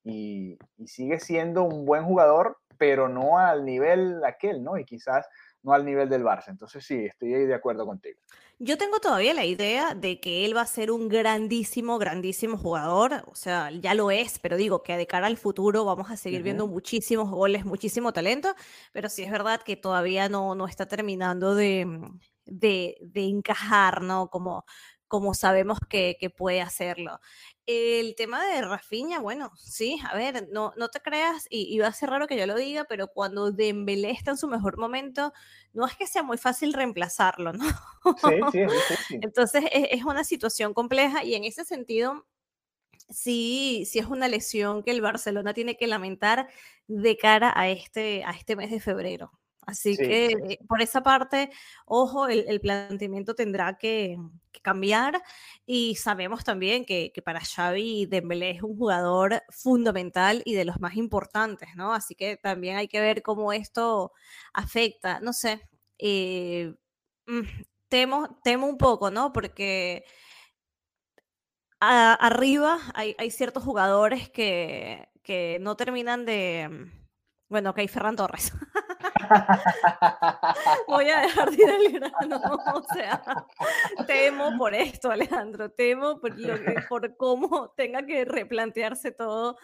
Y, 0.02 0.56
y 0.78 0.86
sigue 0.86 1.20
siendo 1.20 1.64
un 1.64 1.84
buen 1.84 2.04
jugador 2.04 2.56
pero 2.78 3.08
no 3.08 3.38
al 3.38 3.66
nivel 3.66 4.24
aquel, 4.24 4.64
¿no? 4.64 4.78
Y 4.78 4.84
quizás 4.84 5.28
no 5.64 5.72
al 5.72 5.84
nivel 5.84 6.08
del 6.08 6.22
Barça. 6.22 6.48
Entonces 6.48 6.84
sí, 6.84 7.06
estoy 7.06 7.30
de 7.30 7.54
acuerdo 7.54 7.84
contigo. 7.86 8.20
Yo 8.58 8.78
tengo 8.78 9.00
todavía 9.00 9.34
la 9.34 9.44
idea 9.44 9.94
de 9.94 10.20
que 10.20 10.44
él 10.44 10.56
va 10.56 10.60
a 10.60 10.66
ser 10.66 10.92
un 10.92 11.08
grandísimo, 11.08 11.98
grandísimo 11.98 12.56
jugador. 12.56 13.24
O 13.26 13.34
sea, 13.34 13.70
ya 13.70 13.94
lo 13.94 14.10
es, 14.10 14.38
pero 14.38 14.56
digo 14.56 14.82
que 14.82 14.96
de 14.96 15.06
cara 15.06 15.26
al 15.26 15.36
futuro 15.36 15.84
vamos 15.84 16.10
a 16.10 16.16
seguir 16.16 16.42
viendo 16.42 16.68
muchísimos 16.68 17.30
goles, 17.30 17.64
muchísimo 17.64 18.12
talento. 18.12 18.54
Pero 18.92 19.08
sí 19.08 19.24
es 19.24 19.30
verdad 19.32 19.62
que 19.62 19.76
todavía 19.76 20.28
no, 20.28 20.54
no 20.54 20.68
está 20.68 20.86
terminando 20.86 21.54
de, 21.54 22.00
de, 22.44 22.96
de 23.00 23.24
encajar, 23.24 24.02
¿no? 24.02 24.28
Como, 24.28 24.64
como 25.08 25.34
sabemos 25.34 25.78
que, 25.88 26.16
que, 26.18 26.30
puede 26.30 26.60
hacerlo. 26.60 27.20
El 27.66 28.14
tema 28.16 28.44
de 28.46 28.62
Rafinha, 28.62 29.20
bueno, 29.20 29.52
sí, 29.56 29.98
a 30.10 30.16
ver, 30.16 30.48
no, 30.50 30.72
no 30.76 30.88
te 30.88 31.00
creas, 31.00 31.46
y, 31.50 31.78
va 31.78 31.88
a 31.88 31.92
ser 31.92 32.10
raro 32.10 32.26
que 32.26 32.36
yo 32.36 32.46
lo 32.46 32.56
diga, 32.56 32.84
pero 32.88 33.08
cuando 33.08 33.52
Dembélé 33.52 34.10
está 34.10 34.32
en 34.32 34.36
su 34.38 34.48
mejor 34.48 34.78
momento, 34.78 35.32
no 35.72 35.86
es 35.86 35.94
que 35.96 36.06
sea 36.06 36.22
muy 36.22 36.38
fácil 36.38 36.72
reemplazarlo, 36.72 37.52
¿no? 37.52 37.64
Sí, 37.64 38.40
sí, 38.52 38.58
sí. 38.88 38.94
sí. 39.08 39.18
Entonces 39.22 39.64
es, 39.72 39.88
es, 39.92 40.04
una 40.04 40.24
situación 40.24 40.74
compleja 40.74 41.24
y 41.24 41.34
en 41.34 41.44
ese 41.44 41.64
sentido, 41.64 42.26
sí, 43.08 43.84
sí 43.86 43.98
es 43.98 44.06
una 44.06 44.28
lesión 44.28 44.82
que 44.82 44.90
el 44.90 45.00
Barcelona 45.00 45.54
tiene 45.54 45.76
que 45.76 45.86
lamentar 45.86 46.48
de 46.86 47.16
cara 47.16 47.52
a 47.54 47.68
este, 47.68 48.24
a 48.24 48.32
este 48.32 48.56
mes 48.56 48.70
de 48.70 48.80
febrero. 48.80 49.32
Así 49.66 49.96
que 49.96 50.26
eh, 50.26 50.58
por 50.68 50.82
esa 50.82 51.02
parte, 51.02 51.50
ojo, 51.86 52.28
el, 52.28 52.60
planteamiento 52.60 53.34
tendrá 53.34 53.78
que, 53.78 54.18
cambiar 54.62 55.22
y 55.66 55.96
sabemos 55.96 56.44
también 56.44 56.84
que, 56.86 57.12
para 57.24 57.40
Xavi 57.40 58.06
Dembélé 58.06 58.50
es 58.52 58.62
un 58.62 58.76
jugador 58.78 59.42
fundamental 59.50 60.42
y 60.44 60.54
de 60.54 60.64
los 60.64 60.80
más 60.80 60.96
importantes, 60.96 61.70
¿no? 61.76 61.92
Así 61.92 62.14
que 62.14 62.36
también 62.36 62.76
hay 62.76 62.88
que 62.88 63.00
ver 63.00 63.22
cómo 63.22 63.52
esto 63.52 64.12
afecta, 64.52 65.20
no 65.20 65.32
sé, 65.32 65.68
eh, 65.98 66.74
mm, 67.26 67.40
temo, 67.88 68.40
temo 68.42 68.66
un 68.66 68.78
poco, 68.78 69.10
¿no? 69.10 69.32
Porque 69.32 70.04
arriba 71.80 72.78
hay, 72.94 73.14
hay, 73.18 73.30
ciertos 73.30 73.62
jugadores 73.62 74.30
que, 74.30 75.08
que 75.22 75.58
no 75.60 75.76
terminan 75.76 76.24
de... 76.24 76.90
Bueno, 77.54 77.70
ok, 77.70 77.86
Ferran 77.86 78.16
Torres. 78.16 78.52
Voy 80.88 81.08
a 81.08 81.20
dejar 81.20 81.52
de 81.52 81.62
ir 81.62 81.70
al 81.70 81.92
grano. 81.92 82.40
O 82.74 82.82
sea, 82.92 83.22
temo 84.08 84.58
por 84.58 84.74
esto, 84.74 85.08
Alejandro. 85.12 85.70
Temo 85.70 86.18
por, 86.20 86.34
por 86.88 87.16
cómo 87.16 87.72
tenga 87.76 88.04
que 88.04 88.24
replantearse 88.24 89.12
todo. 89.12 89.56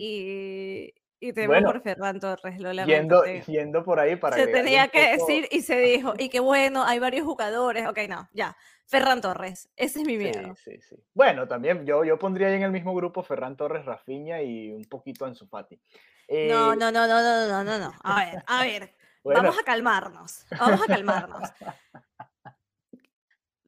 Y, 0.00 0.94
y 1.18 1.32
te 1.32 1.46
bueno, 1.46 1.72
por 1.72 1.82
Ferran 1.82 2.20
Torres, 2.20 2.60
lo 2.60 2.72
lamento. 2.72 3.24
Yendo, 3.24 3.44
yendo 3.46 3.84
por 3.84 3.98
ahí 3.98 4.16
para 4.16 4.36
que 4.36 4.44
Se 4.44 4.52
tenía 4.52 4.88
que 4.88 5.12
decir 5.12 5.48
y 5.50 5.62
se 5.62 5.78
dijo. 5.78 6.12
Y 6.18 6.28
que 6.28 6.40
bueno, 6.40 6.84
hay 6.84 6.98
varios 6.98 7.24
jugadores. 7.24 7.86
Ok, 7.86 8.00
no, 8.08 8.28
ya. 8.32 8.56
Ferran 8.86 9.20
Torres, 9.20 9.68
ese 9.76 10.00
es 10.00 10.06
mi 10.06 10.16
miedo. 10.16 10.54
Sí, 10.56 10.72
sí, 10.72 10.80
sí. 10.90 10.96
Bueno, 11.14 11.48
también 11.48 11.84
yo, 11.84 12.04
yo 12.04 12.18
pondría 12.18 12.48
ahí 12.48 12.54
en 12.54 12.62
el 12.62 12.70
mismo 12.70 12.94
grupo 12.94 13.22
Ferran 13.22 13.56
Torres, 13.56 13.84
Rafiña 13.84 14.42
y 14.42 14.70
un 14.70 14.84
poquito 14.84 15.24
Ansu 15.24 15.46
Fati. 15.48 15.80
Eh, 16.28 16.48
no, 16.50 16.76
no, 16.76 16.92
no, 16.92 17.06
no, 17.06 17.20
no, 17.20 17.48
no, 17.48 17.64
no, 17.64 17.78
no. 17.78 17.92
A 18.04 18.24
ver, 18.24 18.44
a 18.46 18.62
ver. 18.62 18.94
Vamos 19.24 19.58
a 19.58 19.64
calmarnos. 19.64 20.46
Vamos 20.56 20.82
a 20.82 20.86
calmarnos. 20.86 21.50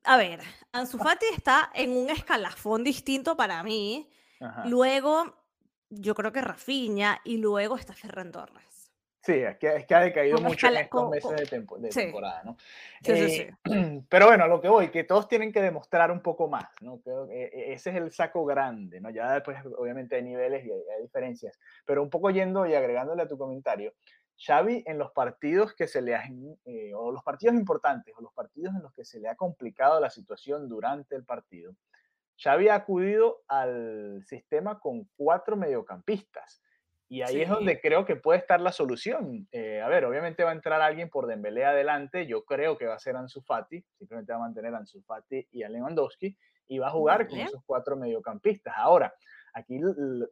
A 0.04 0.16
ver, 0.16 0.40
Ansu 0.72 0.96
Fati 0.96 1.26
está 1.36 1.70
en 1.74 1.90
un 1.90 2.08
escalafón 2.08 2.82
distinto 2.82 3.36
para 3.36 3.62
mí. 3.62 4.08
Luego 4.64 5.37
yo 5.90 6.14
creo 6.14 6.32
que 6.32 6.40
Rafinha 6.40 7.20
y 7.24 7.38
luego 7.38 7.76
está 7.76 7.92
Ferran 7.92 8.32
Torres. 8.32 8.68
Sí, 9.28 9.34
es 9.34 9.58
que, 9.58 9.76
es 9.76 9.84
que 9.84 9.94
ha 9.94 10.00
decaído 10.00 10.38
mucho 10.38 10.68
en 10.68 10.76
estos 10.76 11.10
meses 11.10 11.50
de, 11.50 11.66
de 11.80 11.88
temporada, 11.90 12.42
¿no? 12.44 12.56
Sí, 13.02 13.14
sí, 13.14 13.30
sí. 13.30 13.42
Eh, 13.42 14.02
pero 14.08 14.26
bueno, 14.26 14.44
a 14.44 14.48
lo 14.48 14.60
que 14.60 14.68
voy, 14.68 14.90
que 14.90 15.04
todos 15.04 15.28
tienen 15.28 15.52
que 15.52 15.60
demostrar 15.60 16.10
un 16.10 16.22
poco 16.22 16.48
más, 16.48 16.66
¿no? 16.80 16.98
Creo 17.00 17.28
que 17.28 17.44
e, 17.44 17.72
ese 17.74 17.90
es 17.90 17.96
el 17.96 18.10
saco 18.10 18.46
grande, 18.46 19.00
¿no? 19.00 19.10
Ya 19.10 19.34
después, 19.34 19.58
obviamente, 19.76 20.16
hay 20.16 20.22
niveles 20.22 20.64
y 20.64 20.70
hay, 20.70 21.02
diferencias, 21.02 21.58
pero 21.84 22.02
un 22.02 22.08
poco 22.08 22.30
yendo 22.30 22.64
y 22.64 22.74
agregándole 22.74 23.22
a 23.22 23.28
tu 23.28 23.36
comentario, 23.36 23.92
Xavi 24.38 24.84
en 24.86 24.96
los 24.98 25.10
partidos 25.10 25.74
que 25.74 25.88
se 25.88 26.00
le 26.00 26.14
han, 26.14 26.56
eh, 26.64 26.94
o 26.94 27.10
los 27.10 27.22
partidos 27.22 27.56
importantes, 27.56 28.14
o 28.16 28.22
los 28.22 28.32
partidos 28.32 28.74
en 28.76 28.82
los 28.82 28.94
que 28.94 29.04
se 29.04 29.20
le 29.20 29.28
ha 29.28 29.34
complicado 29.34 30.00
la 30.00 30.10
situación 30.10 30.68
durante 30.68 31.16
el 31.16 31.24
partido, 31.24 31.74
Xavi 32.42 32.68
ha 32.68 32.74
acudido 32.76 33.42
al 33.48 34.22
sistema 34.24 34.78
con 34.78 35.08
cuatro 35.16 35.56
mediocampistas 35.56 36.62
y 37.10 37.22
ahí 37.22 37.40
es 37.40 37.48
donde 37.48 37.80
creo 37.80 38.04
que 38.04 38.16
puede 38.16 38.38
estar 38.38 38.60
la 38.60 38.70
solución. 38.70 39.48
Eh, 39.50 39.80
a 39.80 39.88
ver, 39.88 40.04
obviamente 40.04 40.44
va 40.44 40.50
a 40.50 40.54
entrar 40.54 40.82
alguien 40.82 41.08
por 41.08 41.26
Dembélé 41.26 41.64
adelante. 41.64 42.26
Yo 42.26 42.44
creo 42.44 42.76
que 42.76 42.86
va 42.86 42.94
a 42.94 42.98
ser 42.98 43.16
Ansu 43.16 43.40
Fati. 43.40 43.82
Simplemente 43.96 44.32
va 44.32 44.38
a 44.38 44.42
mantener 44.42 44.74
a 44.74 44.78
Ansu 44.78 45.00
Fati 45.02 45.48
y 45.50 45.62
a 45.62 45.70
Lewandowski. 45.70 46.36
Y 46.68 46.78
va 46.78 46.88
a 46.88 46.90
jugar 46.90 47.26
con 47.26 47.38
esos 47.38 47.62
cuatro 47.64 47.96
mediocampistas. 47.96 48.74
Ahora, 48.76 49.14
aquí 49.54 49.80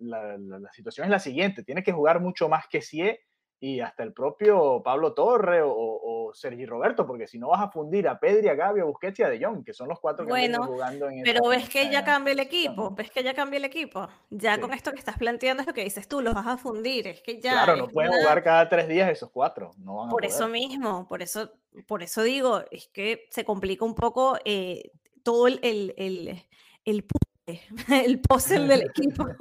la, 0.01 0.37
la, 0.37 0.73
situación 0.73 1.07
es 1.07 1.11
la 1.11 1.19
siguiente. 1.19 1.63
Tiene 1.63 1.83
que 1.83 1.93
jugar 1.93 2.21
mucho 2.21 2.47
más 2.51 2.67
que 2.69 2.83
Sie 2.83 3.21
y 3.59 3.81
hasta 3.81 4.03
el 4.03 4.13
propio 4.13 4.83
Pablo 4.85 5.15
Torre 5.15 5.63
o, 5.63 5.71
o, 5.71 6.16
Sergi 6.35 6.67
Roberto, 6.67 7.07
porque 7.07 7.27
si 7.27 7.39
no 7.39 7.49
vas 7.49 7.61
a 7.61 7.71
fundir 7.71 8.09
a 8.09 8.19
Pedri, 8.19 8.49
a 8.49 8.55
Gabi, 8.55 8.81
a 8.81 8.85
Busquets 8.85 9.19
y 9.19 9.23
a 9.23 9.29
De 9.29 9.45
Jong, 9.45 9.65
que 9.65 9.73
son 9.73 9.89
los 9.89 10.01
cuatro 10.01 10.25
que 10.25 10.31
bueno, 10.31 10.65
jugando 10.65 11.09
en 11.09 11.23
Pero 11.23 11.49
ves 11.49 11.69
que 11.69 11.91
ya 11.91 12.05
cambia 12.05 12.33
el 12.33 12.41
equipo, 12.41 12.91
ves 12.91 13.11
que 13.11 13.23
ya 13.23 13.35
cambia 13.35 13.59
el 13.59 13.65
equipo. 13.65 14.09
Ya 14.31 14.61
con 14.61 14.73
esto 14.73 14.93
que 14.93 14.99
estás 14.99 15.19
planteando 15.19 15.63
es 15.63 15.67
lo 15.67 15.75
que 15.75 15.85
dices 15.85 16.09
tú, 16.09 16.21
los 16.21 16.35
vas 16.35 16.47
a 16.47 16.57
fundir, 16.57 17.07
es 17.09 17.21
que 17.23 17.41
ya... 17.41 17.65
Claro, 17.65 17.77
no 17.77 17.89
pueden 17.89 18.13
jugar 18.13 18.43
cada 18.43 18.69
tres 18.69 18.89
días 18.89 19.11
esos 19.11 19.31
cuatro, 19.31 19.71
no 19.79 19.97
van 19.97 20.09
Por 20.09 20.25
eso 20.25 20.49
mismo, 20.49 21.07
por 21.09 21.23
eso, 21.23 21.51
por 21.87 22.03
eso 22.03 22.23
digo, 22.23 22.63
es 22.71 22.89
que 22.89 23.27
se 23.31 23.45
complica 23.45 23.85
un 23.85 23.95
poco 23.95 24.39
eh, 24.45 24.91
todo 25.23 25.47
el, 25.47 25.61
el, 25.63 25.95
el, 25.97 26.43
el 26.85 27.05
el 27.89 28.21
puzzle 28.21 28.67
del 28.67 28.83
equipo. 28.83 29.25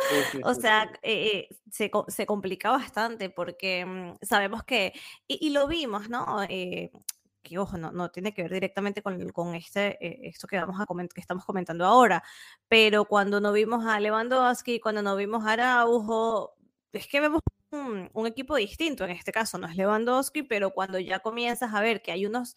o 0.44 0.54
sea, 0.54 0.90
eh, 1.02 1.48
se, 1.70 1.90
se, 2.08 2.26
complica 2.26 2.70
bastante 2.70 3.30
porque 3.30 3.84
mm, 3.84 4.14
sabemos 4.22 4.62
que, 4.64 4.92
y, 5.26 5.50
lo 5.50 5.66
vimos, 5.66 6.08
¿no? 6.08 6.42
Eh, 6.48 6.90
que 7.42 7.58
ojo, 7.58 7.78
no, 7.78 7.92
no, 7.92 8.10
tiene 8.10 8.34
que 8.34 8.42
ver 8.42 8.52
directamente 8.52 9.02
con, 9.02 9.30
con 9.30 9.54
este, 9.54 10.04
eh, 10.06 10.28
esto 10.28 10.46
que, 10.46 10.58
vamos 10.58 10.80
a 10.80 10.86
que 10.86 11.20
estamos 11.20 11.44
comentando 11.44 11.86
ahora, 11.86 12.22
pero 12.68 13.06
cuando 13.06 13.40
no 13.40 13.52
vimos 13.52 13.86
a 13.86 14.00
Lewandowski, 14.00 14.80
cuando 14.80 15.02
no 15.02 15.16
vimos 15.16 15.44
a 15.46 15.52
Araujo, 15.52 16.54
es 16.92 17.06
que 17.06 17.20
vemos 17.20 17.40
un, 17.70 18.10
un, 18.12 18.26
equipo 18.26 18.56
distinto, 18.56 19.04
en 19.04 19.10
este 19.10 19.32
caso 19.32 19.58
no 19.58 19.66
es 19.66 19.76
Lewandowski, 19.76 20.42
pero 20.42 20.70
cuando 20.70 20.98
ya 20.98 21.20
comienzas 21.20 21.74
a 21.74 21.80
ver 21.80 22.02
que 22.02 22.12
hay 22.12 22.26
unos 22.26 22.56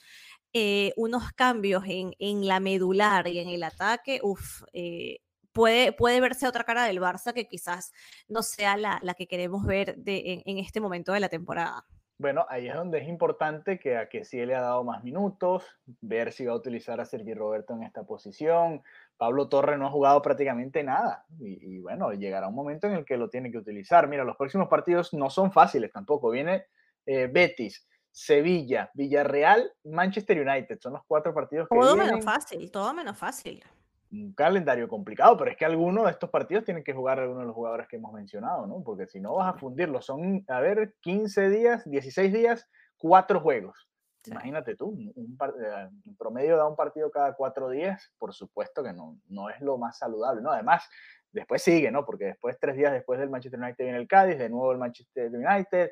eh, 0.54 0.92
unos 0.98 1.32
cambios 1.32 1.84
en, 1.88 2.14
en, 2.20 2.46
la 2.46 2.60
medular 2.60 3.26
y 3.28 3.40
en 3.40 3.48
el 3.48 3.64
ataque, 3.64 4.20
uff, 4.22 4.64
eh, 4.74 5.20
puede, 5.54 5.94
puede 5.94 6.20
verse 6.20 6.46
otra 6.46 6.66
cara 6.66 6.84
del 6.84 7.00
Barça 7.00 7.34
que 7.34 7.48
quizás 7.48 7.94
no 8.28 8.44
sea 8.44 8.76
la, 8.76 9.00
la 9.02 9.14
que 9.14 9.28
queremos 9.28 9.66
ver 9.66 9.96
de, 9.96 10.44
en, 10.46 10.58
este 10.58 10.82
momento 10.82 11.14
de 11.14 11.22
la 11.22 11.30
temporada. 11.30 11.86
Bueno, 12.18 12.46
ahí 12.50 12.68
es 12.68 12.76
donde 12.76 13.00
es 13.00 13.08
importante 13.08 13.80
que 13.80 13.98
a 13.98 14.10
que 14.10 14.26
sí 14.26 14.46
le 14.46 14.54
ha 14.54 14.62
dado 14.62 14.84
más 14.84 15.04
minutos, 15.06 15.66
ver 16.02 16.34
si 16.34 16.46
va 16.46 16.52
a 16.52 16.58
utilizar 16.58 17.00
a 17.00 17.06
Sergi 17.06 17.34
Roberto 17.34 17.74
en 17.74 17.84
esta 17.84 18.04
posición. 18.04 18.84
Pablo 19.22 19.48
Torre 19.50 19.78
no 19.78 19.86
ha 19.86 19.92
jugado 19.92 20.20
prácticamente 20.20 20.84
nada 20.84 21.28
y, 21.38 21.78
bueno, 21.78 22.12
llegará 22.12 22.48
un 22.48 22.56
momento 22.56 22.88
en 22.88 22.94
el 22.94 23.06
que 23.06 23.18
lo 23.18 23.30
tiene 23.30 23.52
que 23.52 23.60
utilizar. 23.60 24.08
Mira, 24.08 24.24
los 24.24 24.36
próximos 24.36 24.68
partidos 24.68 25.14
no 25.14 25.30
son 25.30 25.52
fáciles 25.52 25.92
tampoco. 25.92 26.32
Viene 26.32 26.66
eh, 27.06 27.30
Betis, 27.32 27.88
Sevilla, 28.10 28.90
Villarreal, 28.96 29.74
Manchester 29.84 30.42
United. 30.42 30.80
Son 30.82 30.94
los 30.94 31.04
cuatro 31.06 31.36
partidos 31.36 31.70
que 31.70 31.78
Todo 31.78 31.96
menos 31.96 32.26
fácil, 32.26 32.72
todo 32.72 32.96
menos 32.96 33.16
fácil. 33.16 33.64
Un 34.12 34.34
calendario 34.34 34.88
complicado, 34.88 35.38
pero 35.38 35.52
es 35.52 35.58
que 35.58 35.66
algunos 35.66 36.06
de 36.06 36.12
estos 36.14 36.32
partidos 36.32 36.66
tienen 36.66 36.84
que 36.84 36.92
jugar 36.92 37.20
algunos 37.20 37.44
de 37.44 37.46
los 37.46 37.56
jugadores 37.56 37.88
que 37.88 37.98
hemos 37.98 38.14
mencionado, 38.14 38.66
¿no? 38.66 38.82
Porque 38.84 39.06
si 39.06 39.20
no 39.20 39.36
vas 39.36 39.54
a 39.54 39.60
fundirlos, 39.60 40.04
son, 40.04 40.44
a 40.48 40.60
ver, 40.62 40.96
15 41.02 41.48
días, 41.52 41.88
16 41.88 42.34
días, 42.34 42.68
cuatro 42.98 43.40
juegos. 43.40 43.88
Imagínate 44.26 44.76
tú, 44.76 44.88
un, 44.88 45.38
eh, 45.64 45.90
promedio 46.18 46.58
da 46.58 46.68
un 46.68 46.76
partido 46.76 47.10
cada 47.10 47.34
cuatro 47.34 47.70
días, 47.70 48.14
por 48.18 48.34
supuesto 48.34 48.84
que 48.84 48.94
no, 48.94 49.18
no 49.28 49.50
es 49.50 49.60
lo 49.62 49.78
más 49.78 49.98
saludable, 49.98 50.42
¿no? 50.42 50.52
Además, 50.52 50.88
después 51.32 51.62
sigue, 51.62 51.90
¿no? 51.92 52.06
Porque 52.06 52.26
después, 52.26 52.58
tres 52.60 52.76
días 52.76 52.94
después 52.94 53.20
del 53.20 53.30
Manchester 53.30 53.60
United 53.60 53.84
viene 53.84 53.98
el 53.98 54.08
Cádiz, 54.08 54.38
de 54.38 54.50
nuevo 54.50 54.72
el 54.72 54.78
Manchester 54.78 55.32
United, 55.32 55.92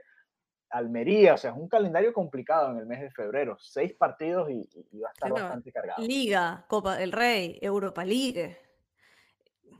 Almería, 0.69 1.33
o 1.33 1.37
sea, 1.37 1.51
es 1.51 1.57
un 1.57 1.67
calendario 1.67 2.13
complicado 2.13 2.71
en 2.71 2.77
el 2.77 2.85
mes 2.85 3.01
de 3.01 3.09
febrero, 3.09 3.57
seis 3.59 3.93
partidos 3.93 4.49
y, 4.51 4.69
va 4.99 5.09
a 5.09 5.11
estar 5.11 5.31
bastante 5.31 5.71
cargado. 5.71 6.05
Liga, 6.05 6.65
Copa 6.67 6.95
del 6.95 7.11
Rey, 7.11 7.57
Europa 7.61 8.05
League. 8.05 8.57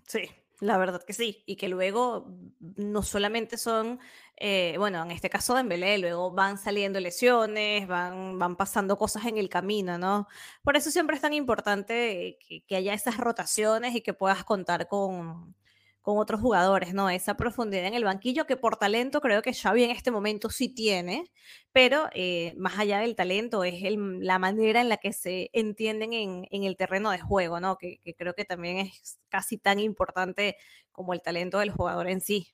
Sí, 0.08 0.28
la 0.60 0.78
verdad 0.78 1.04
que 1.04 1.13
sí. 1.13 1.43
Y 1.45 1.56
que 1.56 1.69
luego 1.69 2.28
no 2.60 3.04
solamente 3.04 3.58
son, 3.58 4.00
eh, 4.38 4.76
bueno, 4.78 5.04
en 5.04 5.12
este 5.12 5.30
caso 5.30 5.54
de 5.54 5.60
Dembélé, 5.60 5.98
luego 5.98 6.32
van 6.32 6.58
saliendo 6.58 7.00
lesiones, 7.00 7.88
van, 7.88 8.38
van 8.39 8.56
pasando 8.56 8.98
cosas 8.98 9.26
en 9.26 9.38
el 9.38 9.50
camino, 9.50 9.98
¿no? 9.98 10.28
Por 10.63 10.78
eso 10.78 10.91
siempre 10.91 11.15
es 11.15 11.22
tan 11.22 11.34
importante 11.34 12.38
que, 12.45 12.63
que 12.65 12.76
haya 12.76 12.93
esas 12.93 13.17
rotaciones 13.17 13.95
y 13.95 14.02
que 14.02 14.13
puedas 14.13 14.43
contar 14.43 14.88
con, 14.88 15.56
con 16.02 16.18
otros 16.18 16.42
jugadores, 16.42 16.94
¿no? 16.94 17.10
Esa 17.10 17.36
profundidad 17.36 17.86
en 17.86 17.94
el 17.94 18.04
banquillo 18.04 18.46
que 18.46 18.58
por 18.58 18.78
talento 18.78 19.22
creo 19.22 19.42
que 19.42 19.54
Xavi 19.54 19.84
en 19.84 19.92
este 19.92 20.12
momento 20.12 20.50
sí 20.50 20.74
tiene, 20.74 21.32
pero 21.72 22.10
eh, 22.14 22.54
más 22.58 22.80
allá 22.80 23.00
del 23.00 23.16
talento 23.16 23.64
es 23.64 23.82
la 23.98 24.40
manera 24.40 24.82
en 24.82 24.90
la 24.90 24.98
que 24.98 25.14
se 25.14 25.50
entienden 25.54 26.14
en, 26.14 26.46
el 26.52 26.78
terreno 26.78 27.12
de 27.12 27.20
juego, 27.20 27.60
¿no? 27.60 27.78
Que, 27.78 28.00
que, 28.00 28.16
creo 28.16 28.34
que 28.34 28.46
también 28.46 28.78
es 28.78 29.20
casi 29.30 29.58
tan 29.58 29.80
importante 29.80 30.56
como 30.92 31.14
el 31.14 31.22
talento 31.22 31.60
del 31.60 31.72
jugador 31.72 32.08
en 32.10 32.22
sí. 32.22 32.54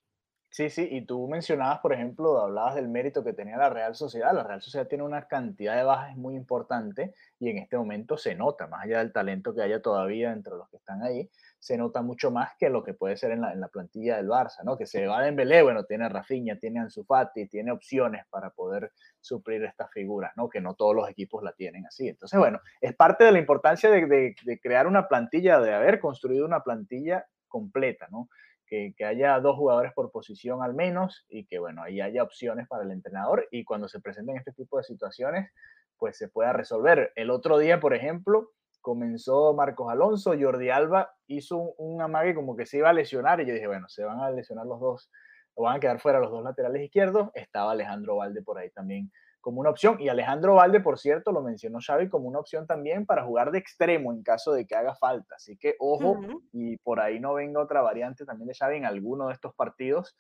Sí, 0.56 0.70
sí, 0.70 0.88
y 0.90 1.02
tú 1.02 1.28
mencionabas, 1.28 1.80
por 1.80 1.92
ejemplo, 1.92 2.40
hablabas 2.40 2.76
del 2.76 2.88
mérito 2.88 3.26
que 3.26 3.34
tenía 3.34 3.58
la 3.58 3.70
Real 3.70 3.94
Sociedad. 3.94 4.34
La 4.34 4.44
Real 4.44 4.62
Sociedad 4.62 4.88
tiene 4.88 5.04
una 5.04 5.28
cantidad 5.28 5.76
de 5.76 5.84
bajas 5.84 6.16
muy 6.16 6.38
importante 6.38 7.14
y 7.40 7.50
en 7.50 7.58
este 7.58 7.78
momento 7.78 8.16
se 8.16 8.36
nota, 8.36 8.66
más 8.68 8.86
allá 8.86 9.00
del 9.00 9.12
talento 9.12 9.54
que 9.54 9.62
haya 9.62 9.82
todavía 9.82 10.32
entre 10.32 10.54
los 10.54 10.70
que 10.70 10.78
están 10.78 11.04
ahí, 11.04 11.30
se 11.66 11.80
nota 11.80 12.04
mucho 12.04 12.30
más 12.30 12.52
que 12.60 12.70
lo 12.70 12.84
que 12.84 12.94
puede 12.94 13.18
ser 13.18 13.32
en 13.32 13.42
la, 13.42 13.52
en 13.52 13.60
la 13.60 13.70
plantilla 13.70 14.18
del 14.18 14.28
Barça, 14.28 14.64
¿no? 14.64 14.78
Que 14.78 14.86
se 14.86 15.08
va 15.08 15.22
de 15.22 15.26
Dembélé, 15.26 15.64
bueno, 15.64 15.84
tiene 15.84 16.08
Rafinha, 16.08 16.60
tiene 16.60 16.80
Ansu 16.80 17.04
Fati, 17.04 17.48
tiene 17.48 17.72
opciones 17.72 18.24
para 18.30 18.52
poder 18.52 18.92
suplir 19.20 19.64
estas 19.64 19.90
figuras, 19.92 20.32
¿no? 20.36 20.48
Que 20.48 20.62
no 20.62 20.76
todos 20.76 20.96
los 20.96 21.10
equipos 21.10 21.42
la 21.42 21.54
tienen 21.54 21.84
así. 21.88 22.08
Entonces, 22.08 22.38
bueno, 22.38 22.60
es 22.82 22.96
parte 22.96 23.24
de 23.24 23.32
la 23.32 23.40
importancia 23.40 23.90
de, 23.90 24.06
de, 24.06 24.36
de 24.44 24.60
crear 24.60 24.86
una 24.86 25.08
plantilla, 25.08 25.60
de 25.60 25.74
haber 25.74 26.00
construido 26.00 26.46
una 26.46 26.60
plantilla 26.60 27.26
completa, 27.48 28.08
¿no? 28.12 28.30
que, 28.68 28.94
haya 29.04 29.40
dos 29.40 29.58
jugadores 29.58 29.92
por 29.94 30.12
posición 30.12 30.62
al 30.62 30.76
menos 30.76 31.26
y 31.30 31.46
que, 31.48 31.58
bueno, 31.58 31.82
ahí 31.82 32.00
haya 32.00 32.22
opciones 32.22 32.68
para 32.68 32.84
el 32.84 32.92
entrenador 32.92 33.48
y 33.50 33.64
cuando 33.64 33.88
se 33.88 34.00
presenten 34.00 34.38
este 34.38 34.52
tipo 34.52 34.78
de 34.78 34.84
situaciones, 34.84 35.52
pues 35.98 36.16
se 36.16 36.28
pueda 36.28 36.54
resolver. 36.54 37.12
El 37.16 37.32
otro 37.32 37.58
día, 37.58 37.80
por 37.80 37.96
ejemplo, 37.96 38.52
comenzó 38.86 39.56
Marcos 39.56 39.92
Alonso, 39.92 40.36
Jordi 40.40 40.70
Alba 40.70 41.16
hizo 41.26 41.58
un, 41.58 41.74
un, 41.80 42.02
amague 42.04 42.36
como 42.36 42.56
que 42.56 42.68
se 42.68 42.78
iba 42.78 42.90
a 42.92 42.94
lesionar 42.94 43.42
y 43.42 43.48
yo 43.48 43.54
dije, 43.56 43.66
bueno, 43.66 43.90
se 43.90 44.04
van 44.04 44.20
a 44.20 44.30
lesionar 44.30 44.68
los 44.68 44.80
dos, 44.80 45.10
o 45.56 45.64
van 45.64 45.78
a 45.78 45.80
quedar 45.80 46.00
fuera 46.00 46.20
los 46.20 46.30
dos 46.30 46.44
laterales 46.44 46.84
izquierdos. 46.84 47.32
Estaba 47.34 47.72
Alejandro 47.72 48.18
Valde 48.18 48.44
por 48.44 48.60
ahí 48.60 48.70
también 48.70 49.12
como 49.42 49.60
una 49.60 49.72
opción. 49.72 50.00
Y 50.00 50.08
Alejandro 50.08 50.54
Valde, 50.54 50.82
por 50.82 51.00
cierto, 51.00 51.32
lo 51.32 51.42
mencionó 51.42 51.80
Xavi 51.84 52.10
como 52.10 52.28
una 52.28 52.38
opción 52.38 52.68
también 52.68 53.08
para 53.08 53.24
jugar 53.24 53.52
de 53.52 53.58
extremo 53.58 54.14
en 54.14 54.22
caso 54.22 54.52
de 54.54 54.68
que 54.68 54.76
haga 54.76 54.94
falta. 54.94 55.36
Así 55.36 55.58
que 55.58 55.76
ojo, 55.80 56.20
y 56.52 56.78
por 56.78 57.00
ahí 57.00 57.20
no 57.20 57.34
venga 57.34 57.60
otra 57.60 57.82
variante 57.82 58.24
también 58.24 58.50
de 58.50 58.54
Xavi 58.54 58.78
en 58.78 58.86
alguno 58.86 59.30
de 59.30 59.34
estos 59.34 59.56
partidos, 59.56 60.16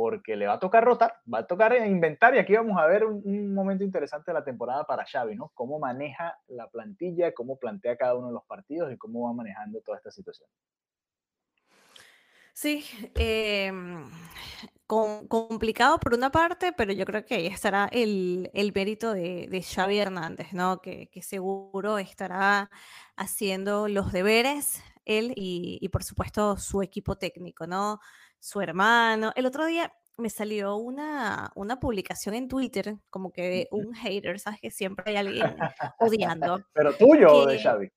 porque 0.00 0.34
le 0.34 0.46
va 0.46 0.54
a 0.54 0.58
tocar 0.58 0.82
rotar, 0.82 1.12
va 1.30 1.40
a 1.40 1.46
tocar 1.46 1.76
inventar. 1.86 2.34
Y 2.34 2.38
aquí 2.38 2.54
vamos 2.54 2.78
a 2.78 2.86
ver 2.86 3.04
un, 3.04 3.52
momento 3.52 3.84
interesante 3.84 4.30
de 4.30 4.38
la 4.38 4.42
temporada 4.42 4.84
para 4.84 5.04
Xavi, 5.04 5.36
¿no? 5.36 5.50
Cómo 5.52 5.78
maneja 5.78 6.38
la 6.48 6.70
plantilla, 6.70 7.34
cómo 7.34 7.58
plantea 7.58 7.98
cada 7.98 8.14
uno 8.14 8.28
de 8.28 8.32
los 8.32 8.44
partidos 8.46 8.90
y 8.90 8.96
cómo 8.96 9.26
va 9.26 9.34
manejando 9.34 9.82
toda 9.82 9.98
esta 9.98 10.10
situación. 10.10 10.48
Sí, 12.54 12.82
eh, 13.14 13.70
complicado 14.86 15.98
por 15.98 16.14
una 16.14 16.30
parte, 16.30 16.72
pero 16.72 16.94
yo 16.94 17.04
creo 17.04 17.26
que 17.26 17.34
ahí 17.34 17.46
estará 17.46 17.86
el, 17.92 18.50
el 18.54 18.72
mérito 18.74 19.12
de, 19.12 19.48
de, 19.50 19.62
Xavi 19.62 19.98
Hernández, 19.98 20.54
¿no? 20.54 20.80
Que, 20.80 21.08
que, 21.08 21.20
seguro 21.20 21.98
estará 21.98 22.70
haciendo 23.16 23.86
los 23.86 24.12
deberes, 24.12 24.82
él 25.04 25.34
y, 25.36 25.78
y, 25.82 25.88
por 25.90 26.04
supuesto 26.04 26.56
su 26.56 26.80
equipo 26.80 27.16
técnico, 27.16 27.66
¿no? 27.66 28.00
Su 28.40 28.60
hermano. 28.60 29.32
El 29.36 29.46
otro 29.46 29.66
día 29.66 29.92
me 30.16 30.30
salió 30.30 30.76
una, 30.76 31.50
una 31.54 31.78
publicación 31.78 32.34
en 32.34 32.48
Twitter, 32.48 32.96
como 33.10 33.32
que 33.32 33.42
de 33.42 33.68
un 33.70 33.94
hater, 33.94 34.40
¿sabes? 34.40 34.60
Que 34.60 34.70
siempre 34.70 35.04
hay 35.06 35.16
alguien 35.16 35.44
odiando. 35.98 36.62
¿Pero 36.72 36.94
tuyo 36.94 37.32
o 37.32 37.46
de 37.46 37.58
Xavi? 37.58 37.90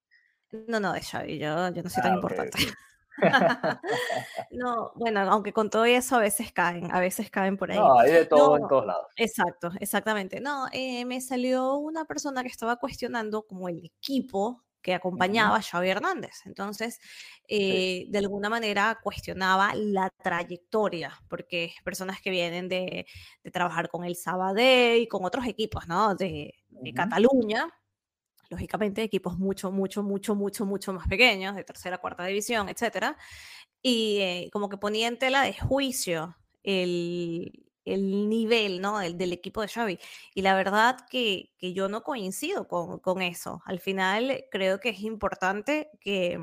No, 0.68 0.80
no, 0.80 0.94
de 0.94 1.02
Xavi, 1.02 1.40
yo, 1.40 1.70
yo 1.70 1.84
no 1.84 1.90
soy 1.90 2.04
tan 2.04 2.14
ah, 2.14 2.16
importante. 2.16 2.58
no, 4.52 4.92
bueno, 4.96 5.22
aunque 5.22 5.54
con 5.54 5.70
todo 5.70 5.86
eso 5.86 6.16
a 6.16 6.20
veces 6.20 6.52
caen, 6.52 6.92
a 6.92 7.00
veces 7.00 7.30
caen 7.30 7.58
por 7.58 7.72
ahí. 7.72 7.78
No, 7.78 8.00
hay 8.00 8.12
de 8.12 8.26
todo 8.26 8.58
en 8.58 8.68
todos 8.68 8.86
lados. 8.86 9.08
Exacto, 9.16 9.72
exactamente. 9.80 10.40
No, 10.40 10.68
eh, 10.72 11.06
me 11.06 11.22
salió 11.22 11.76
una 11.76 12.06
persona 12.06 12.42
que 12.42 12.50
estaba 12.50 12.78
cuestionando 12.78 13.44
como 13.44 13.70
el 13.70 13.86
equipo 13.86 14.64
que 14.84 14.94
acompañaba 14.94 15.58
a 15.58 15.62
Xavi 15.62 15.90
Hernández. 15.90 16.42
Entonces, 16.46 17.00
eh, 17.48 18.06
de 18.10 18.20
alguna 18.20 18.50
manera 18.50 19.00
cuestionaba 19.02 19.74
la 19.74 20.12
trayectoria, 20.22 21.20
porque 21.30 21.74
personas 21.84 22.22
que 22.22 22.30
vienen 22.30 22.68
de, 22.68 23.08
de 23.44 23.52
trabajar 23.52 23.90
con 23.90 24.04
el 24.04 24.16
Sabadell 24.16 25.02
y 25.02 25.08
con 25.08 25.26
otros 25.26 25.48
equipos, 25.48 25.88
¿no? 25.88 26.14
De, 26.14 26.54
de 26.70 26.94
Cataluña, 26.94 27.68
lógicamente 28.50 29.02
equipos 29.02 29.40
mucho, 29.40 29.72
mucho, 29.72 30.04
mucho, 30.04 30.36
mucho, 30.36 30.66
mucho 30.66 30.94
más 30.94 31.08
pequeños, 31.08 31.56
de 31.56 31.64
tercera, 31.64 31.98
cuarta 31.98 32.26
división, 32.26 32.70
etcétera, 32.70 33.18
y 33.82 34.20
eh, 34.20 34.50
como 34.52 34.70
que 34.70 34.78
ponía 34.78 35.08
en 35.08 35.18
tela 35.18 35.44
de 35.44 35.54
juicio 35.54 36.38
el, 36.64 37.66
el 37.86 38.30
nivel 38.30 38.82
¿no? 38.82 39.00
del, 39.00 39.34
equipo 39.34 39.62
de 39.62 39.68
Xavi. 39.68 40.00
Y 40.34 40.42
la 40.42 40.56
verdad 40.56 40.98
que, 41.10 41.52
que 41.58 41.74
yo 41.74 41.90
no 41.90 42.04
coincido 42.04 42.68
con, 42.68 43.00
con, 43.00 43.22
eso. 43.22 43.62
Al 43.66 43.80
final 43.80 44.46
creo 44.52 44.80
que 44.80 44.90
es 44.90 45.02
importante 45.02 45.90
que, 46.00 46.40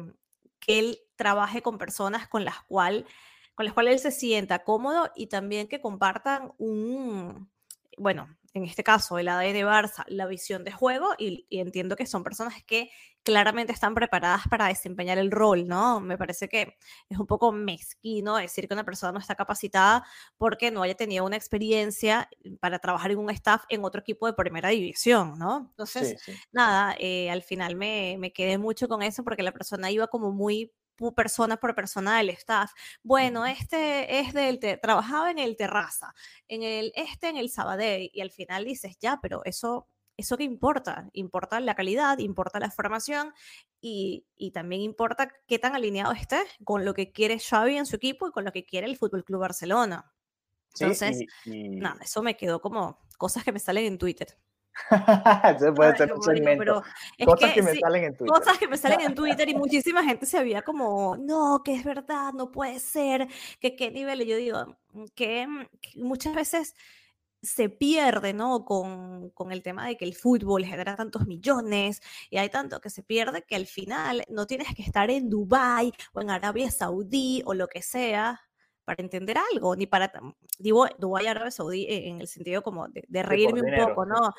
que 0.59 0.79
él 0.79 0.99
trabaje 1.17 1.63
con 1.63 1.79
personas 1.79 2.29
con 2.29 2.45
las, 2.45 2.63
cual, 2.63 3.07
con 3.55 3.65
las 3.65 3.75
cuales 3.75 3.95
él 3.95 4.01
se 4.01 4.19
sienta 4.19 4.65
cómodo 4.65 5.11
y 5.15 5.27
también 5.27 5.69
que 5.69 5.81
compartan 5.81 6.53
un, 6.59 7.51
bueno, 7.97 8.29
en 8.55 8.65
este 8.65 8.83
caso 8.83 9.19
el 9.19 9.29
ADN 9.29 9.67
Barça, 9.67 10.05
la 10.09 10.27
visión 10.27 10.65
de 10.65 10.73
juego 10.73 11.15
y, 11.19 11.47
entiendo 11.51 11.97
que 11.97 12.07
son 12.07 12.23
personas 12.23 12.63
que 12.65 12.91
claramente 13.23 13.73
están 13.73 13.95
preparadas 13.95 14.43
para 14.49 14.67
desempeñar 14.69 15.19
el 15.19 15.31
rol, 15.31 15.67
¿no? 15.67 16.01
Me 16.01 16.17
parece 16.17 16.49
que 16.49 16.77
es 17.09 17.19
un 17.19 17.27
poco 17.27 17.53
mezquino 17.53 18.37
decir 18.37 18.67
que 18.67 18.75
una 18.75 18.85
persona 18.85 19.13
no 19.13 19.19
está 19.19 19.35
capacitada 19.35 20.05
porque 20.39 20.71
no 20.71 20.83
haya 20.83 20.95
tenido 20.95 21.25
una 21.25 21.37
experiencia 21.37 22.29
para 22.61 22.79
trabajar 22.79 23.11
en 23.11 23.19
un 23.19 23.31
staff 23.31 23.65
en 23.69 23.85
otro 23.85 24.01
equipo 24.01 24.27
de 24.27 24.33
primera 24.33 24.71
división, 24.71 25.39
¿no? 25.39 25.69
Entonces, 25.71 26.23
nada, 26.53 26.97
eh, 26.99 27.31
al 27.31 27.43
final 27.43 27.77
me, 27.77 28.17
me 28.19 28.33
quedé 28.33 28.59
mucho 28.59 28.89
con 28.89 29.03
eso 29.03 29.23
porque 29.25 29.43
la 29.43 29.53
persona 29.53 29.91
iba 29.91 30.07
como 30.07 30.33
muy 30.33 30.73
persona 31.15 31.57
por 31.57 31.75
persona 31.75 32.19
del 32.19 32.31
staff. 32.31 32.73
Bueno, 33.03 33.47
este 33.47 34.21
es 34.21 34.35
del, 34.35 34.61
trabajaba 34.81 35.31
en 35.31 35.39
el 35.39 35.57
Terraza, 35.57 36.15
en 36.49 36.63
el 36.63 36.93
este, 36.95 37.29
en 37.29 37.39
el 37.39 37.49
Sabadell, 37.49 38.11
y 38.13 38.21
al 38.21 38.31
final 38.31 38.65
dices, 38.65 38.99
ya, 39.01 39.19
pero 39.23 39.43
eso, 39.45 39.89
eso 40.21 40.37
qué 40.37 40.45
importa? 40.45 41.09
Importa 41.13 41.61
la 41.61 41.75
calidad, 41.75 42.19
importa 42.19 42.61
la 42.61 42.71
formación 42.71 43.33
y, 43.81 44.27
y, 44.37 44.53
también 44.53 44.83
importa 44.83 45.29
qué 45.47 45.59
tan 45.59 45.75
alineado 45.75 46.13
esté 46.13 46.39
con 46.65 46.85
lo 46.85 46.95
que 46.95 47.13
quiere 47.13 47.39
Xavi 47.39 47.77
en 47.77 47.87
su 47.87 47.97
equipo 47.97 48.29
y 48.29 48.33
con 48.33 48.45
lo 48.45 48.53
que 48.53 48.65
quiere 48.65 48.87
el 48.87 48.97
Fútbol 48.97 49.25
Club 49.25 49.41
Barcelona. 49.41 50.13
Entonces, 50.79 51.25
nada, 51.47 52.01
eso 52.03 52.23
me 52.23 52.37
quedó 52.37 52.61
como 52.61 52.99
cosas 53.19 53.45
que 53.45 53.53
me 53.53 53.59
salen 53.59 53.87
en 53.87 53.99
Twitter. 53.99 54.39
Eso 55.57 55.75
puede 55.75 55.97
ser 55.97 56.13
un 56.13 56.23
segmento. 56.23 56.83
cosas 57.25 57.53
que, 57.53 57.63
me 57.63 57.75
salen 57.75 58.05
en 58.05 58.17
Twitter. 58.17 58.39
Cosas 58.39 58.59
que 58.59 58.69
me 58.69 58.77
salen 58.77 59.01
en 59.01 59.15
Twitter 59.15 59.49
y 59.49 59.55
muchísima 59.55 60.05
gente 60.05 60.27
se 60.27 60.39
había 60.39 60.63
como, 60.63 61.17
no, 61.17 61.63
que 61.65 61.75
es 61.75 61.85
verdad, 61.85 62.33
no 62.33 62.51
puede 62.51 62.79
ser, 62.81 63.29
que 63.61 63.77
qué 63.77 63.91
nivel. 63.91 64.23
Y 64.23 64.27
yo 64.27 64.37
digo, 64.37 64.77
mm, 64.93 65.05
que, 65.15 65.47
muchas 65.97 66.35
veces 66.35 66.75
se 67.43 67.69
pierde, 67.69 68.33
¿no? 68.33 68.65
Con, 68.65 69.31
con, 69.31 69.53
el 69.53 69.63
tema 69.63 69.87
de 69.87 69.97
que 69.97 70.05
el 70.05 70.15
fútbol 70.15 70.65
genera 70.65 70.97
tantos 70.97 71.27
millones 71.27 72.03
y 72.29 72.39
hay 72.39 72.51
tanto 72.51 72.81
que 72.81 72.91
se 72.91 73.03
pierde 73.03 73.45
que 73.45 73.57
al 73.57 73.67
final 73.67 74.25
no 74.29 74.47
tienes 74.47 74.75
que 74.75 74.83
estar 74.83 75.11
en 75.11 75.31
Dubai 75.31 75.93
o 76.13 76.21
en 76.21 76.31
Arabia 76.31 76.71
Saudí 76.71 77.43
o 77.47 77.55
lo 77.55 77.69
que 77.69 77.83
sea 77.83 78.41
para 78.91 79.05
entender 79.05 79.39
algo, 79.53 79.77
ni 79.77 79.87
para, 79.87 80.13
digo, 80.59 80.87
Dubái, 80.99 81.29
Arabia 81.29 81.53
Saudí, 81.53 81.85
eh, 81.85 82.09
en 82.09 82.21
el 82.21 82.27
sentido 82.27 82.63
como 82.63 82.89
de, 82.89 83.23
reírme 83.23 83.63
un 83.63 83.89
poco, 83.89 84.05
¿no? 84.05 84.35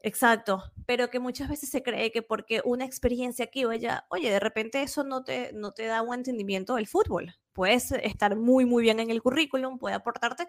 Exacto, 0.00 0.64
pero 0.86 1.10
que 1.10 1.20
muchas 1.20 1.48
veces 1.48 1.70
se 1.70 1.82
cree 1.82 2.10
que 2.10 2.22
porque 2.22 2.60
una 2.64 2.84
experiencia 2.84 3.44
aquí 3.44 3.64
o 3.64 3.70
allá, 3.70 4.04
oye, 4.10 4.30
de 4.30 4.40
repente 4.40 4.82
eso 4.82 5.04
no 5.04 5.22
te, 5.22 5.52
no 5.52 5.72
te 5.72 5.86
da 5.86 6.02
un 6.02 6.14
entendimiento 6.14 6.74
del 6.74 6.88
fútbol. 6.88 7.34
Puedes 7.58 7.90
estar 7.90 8.36
muy, 8.36 8.66
muy 8.66 8.84
bien 8.84 9.00
en 9.00 9.10
el 9.10 9.20
currículum, 9.20 9.80
puede 9.80 9.96
aportarte 9.96 10.44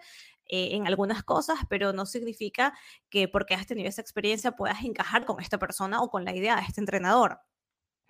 eh, 0.46 0.76
en 0.76 0.86
algunas 0.86 1.24
cosas, 1.24 1.58
pero 1.68 1.92
no 1.92 2.06
significa 2.06 2.72
que 3.08 3.26
porque 3.26 3.54
has 3.54 3.66
tenido 3.66 3.88
esa 3.88 4.00
experiencia 4.00 4.52
puedas 4.52 4.84
encajar 4.84 5.24
con 5.24 5.40
esta 5.40 5.58
persona 5.58 6.02
o 6.02 6.08
con 6.08 6.24
la 6.24 6.32
idea 6.32 6.54
de 6.54 6.62
este 6.62 6.80
entrenador. 6.80 7.40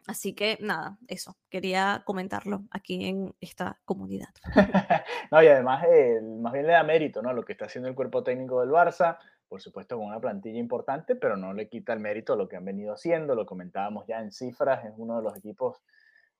Así 0.06 0.34
que 0.34 0.58
nada, 0.60 0.98
eso, 1.08 1.38
quería 1.48 2.02
comentarlo 2.04 2.64
aquí 2.70 3.08
en 3.08 3.34
esta 3.40 3.80
comunidad. 3.86 4.28
no, 5.30 5.42
y 5.42 5.46
además, 5.46 5.82
más 6.38 6.52
bien 6.52 6.66
le 6.66 6.74
da 6.74 6.82
mérito, 6.82 7.22
¿no? 7.22 7.32
Lo 7.32 7.42
que 7.42 7.52
está 7.52 7.64
haciendo 7.64 7.88
el 7.88 7.94
cuerpo 7.94 8.22
técnico 8.22 8.60
del 8.60 8.68
Barça, 8.68 9.16
por 9.48 9.62
supuesto 9.62 9.96
con 9.96 10.08
una 10.08 10.20
plantilla 10.20 10.58
importante, 10.58 11.16
pero 11.16 11.38
no 11.38 11.54
le 11.54 11.70
quita 11.70 11.94
el 11.94 12.00
mérito 12.00 12.36
lo 12.36 12.50
que 12.50 12.56
han 12.56 12.66
venido 12.66 12.92
haciendo, 12.92 13.34
lo 13.34 13.46
comentábamos 13.46 14.06
ya 14.06 14.20
en 14.20 14.30
cifras, 14.30 14.84
es 14.84 14.92
uno 14.98 15.16
de 15.16 15.22
los 15.22 15.34
equipos 15.38 15.80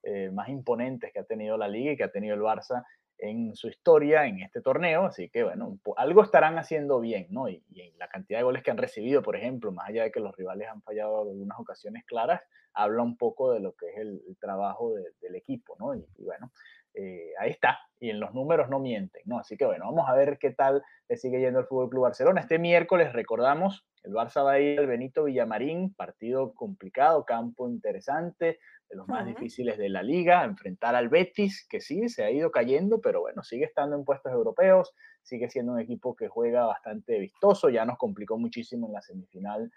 eh, 0.03 0.31
más 0.31 0.49
imponentes 0.49 1.13
que 1.13 1.19
ha 1.19 1.25
tenido 1.25 1.57
la 1.57 1.69
liga 1.69 1.93
y 1.93 1.97
que 1.97 2.05
ha 2.05 2.13
tenido 2.13 2.35
el 2.35 2.41
Barça 2.41 2.85
en 3.21 3.55
su 3.55 3.69
historia 3.69 4.27
en 4.27 4.41
este 4.41 4.61
torneo, 4.63 5.05
así 5.05 5.29
que 5.29 5.45
bueno, 5.45 5.79
algo 5.97 6.23
estarán 6.23 6.59
haciendo 6.59 7.01
bien, 7.01 7.27
¿no? 7.31 7.49
Y, 7.49 7.63
la 7.99 8.09
cantidad 8.09 8.39
de 8.39 8.45
goles 8.45 8.63
que 8.63 8.71
han 8.71 8.79
recibido, 8.79 9.23
por 9.23 9.37
ejemplo, 9.37 9.73
más 9.73 9.91
allá 9.91 10.05
de 10.05 10.11
que 10.11 10.21
los 10.21 10.35
rivales 10.35 10.69
han 10.69 10.81
fallado 10.83 11.21
algunas 11.21 11.59
ocasiones 11.61 12.05
claras, 12.07 12.41
habla 12.73 13.03
un 13.03 13.19
poco 13.19 13.53
de 13.53 13.61
lo 13.61 13.75
que 13.75 13.91
es 13.91 13.99
el, 13.99 14.23
trabajo 14.41 14.95
del 14.95 15.35
equipo, 15.35 15.77
¿no? 15.79 15.95
Y, 15.95 16.07
bueno, 16.19 16.51
eh, 16.95 17.33
ahí 17.39 17.51
está, 17.51 17.79
y 17.99 18.11
en 18.11 18.21
los 18.21 18.35
números 18.35 18.69
no 18.69 18.79
mienten, 18.79 19.23
¿no? 19.27 19.39
Así 19.39 19.57
que 19.57 19.65
bueno, 19.65 19.87
vamos 19.87 20.09
a 20.09 20.15
ver 20.15 20.39
qué 20.39 20.51
tal 20.51 20.83
le 21.09 21.17
sigue 21.17 21.41
yendo 21.41 21.61
el 21.61 21.67
Fútbol 21.67 21.91
Club 21.91 22.03
Barcelona. 22.03 22.41
Este 22.41 22.59
miércoles, 22.59 23.13
recordamos, 23.13 23.87
el 24.03 24.13
Barça 24.13 24.45
va 24.45 24.53
a 24.53 24.61
ir 24.61 24.79
al 24.79 24.87
Benito 24.87 25.25
Villamarín, 25.25 25.95
partido 25.95 26.55
complicado, 26.55 27.25
campo 27.25 27.69
interesante, 27.69 28.59
de 28.89 28.97
los 28.97 29.07
más 29.07 29.25
difíciles 29.25 29.79
de 29.79 29.89
la 29.89 30.03
liga, 30.03 30.43
enfrentar 30.43 30.97
al 30.97 31.09
Betis, 31.09 31.65
que 31.69 31.81
sí, 31.81 32.09
se 32.09 32.25
ha 32.25 32.31
ido 32.31 32.51
cayendo, 32.51 33.01
pero 33.01 33.21
bueno, 33.21 33.45
sigue 33.45 33.65
estando 33.65 33.95
en 33.95 34.05
puestos 34.05 34.33
europeos, 34.33 34.93
sigue 35.23 35.49
siendo 35.49 35.73
un 35.73 35.81
equipo 35.81 36.17
que 36.17 36.29
juega 36.29 36.67
bastante 36.67 37.19
vistoso, 37.21 37.69
ya 37.69 37.85
nos 37.85 37.99
complicó 37.99 38.37
muchísimo 38.37 38.89
en 38.89 38.95
la 38.95 39.03
semifinal 39.03 39.71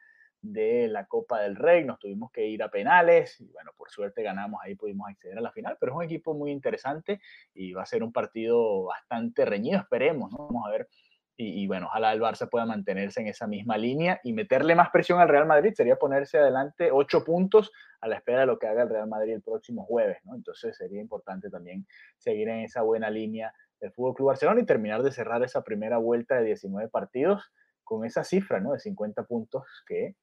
de 0.44 0.90
la 0.90 1.06
Copa 1.08 1.40
del 1.42 1.56
Rey, 1.56 1.86
nos 1.86 1.98
tuvimos 2.00 2.30
que 2.32 2.46
ir 2.46 2.62
a 2.62 2.70
penales 2.70 3.40
y 3.40 3.50
bueno, 3.52 3.72
por 3.78 3.90
suerte 3.90 4.22
ganamos, 4.22 4.60
ahí 4.62 4.76
pudimos 4.76 5.10
acceder 5.10 5.38
a 5.38 5.42
la 5.42 5.52
final, 5.52 5.78
pero 5.80 5.94
es 5.94 5.96
un 5.96 6.04
equipo 6.04 6.34
muy 6.34 6.52
interesante 6.52 7.22
y 7.54 7.72
va 7.72 7.84
a 7.84 7.88
ser 7.88 8.04
un 8.04 8.12
partido 8.12 8.84
bastante 8.84 9.46
reñido, 9.46 9.80
esperemos, 9.80 10.32
¿no? 10.32 10.48
Vamos 10.48 10.68
a 10.68 10.72
ver. 10.72 10.90
Y, 11.36 11.66
bueno, 11.66 11.88
ojalá 11.88 12.14
el 12.14 12.22
Barça 12.22 12.48
pueda 12.48 12.68
mantenerse 12.68 13.20
en 13.20 13.28
esa 13.28 13.48
misma 13.48 13.76
línea 13.76 14.20
y 14.24 14.34
meterle 14.34 14.76
más 14.76 14.92
presión 14.92 15.20
al 15.20 15.28
Real 15.28 15.48
Madrid 15.48 15.74
sería 15.76 15.96
ponerse 15.96 16.38
adelante 16.38 16.92
ocho 16.92 17.24
puntos 17.24 17.72
a 18.02 18.08
la 18.08 18.18
espera 18.18 18.42
de 18.42 18.46
lo 18.46 18.60
que 18.60 18.68
haga 18.68 18.84
el 18.84 18.90
Real 18.90 19.08
Madrid 19.08 19.34
el 19.34 19.42
próximo 19.42 19.84
jueves, 19.84 20.20
¿no? 20.26 20.36
Entonces 20.36 20.78
sería 20.78 21.02
importante 21.02 21.50
también 21.50 21.88
seguir 22.18 22.50
en 22.50 22.60
esa 22.60 22.84
buena 22.84 23.10
línea 23.10 23.52
del 23.80 23.92
Fútbol 23.92 24.14
Club 24.14 24.28
Barcelona 24.28 24.62
y 24.62 24.66
terminar 24.66 25.02
de 25.02 25.12
cerrar 25.12 25.44
esa 25.44 25.64
primera 25.64 25.98
vuelta 25.98 26.36
de 26.36 26.46
19 26.46 26.88
partidos 26.90 27.52
con 27.84 28.06
esa 28.06 28.24
cifra, 28.24 28.60
¿no? 28.60 28.74
De 28.74 28.80
50 28.80 29.24
puntos 29.24 29.64
que 29.88 30.16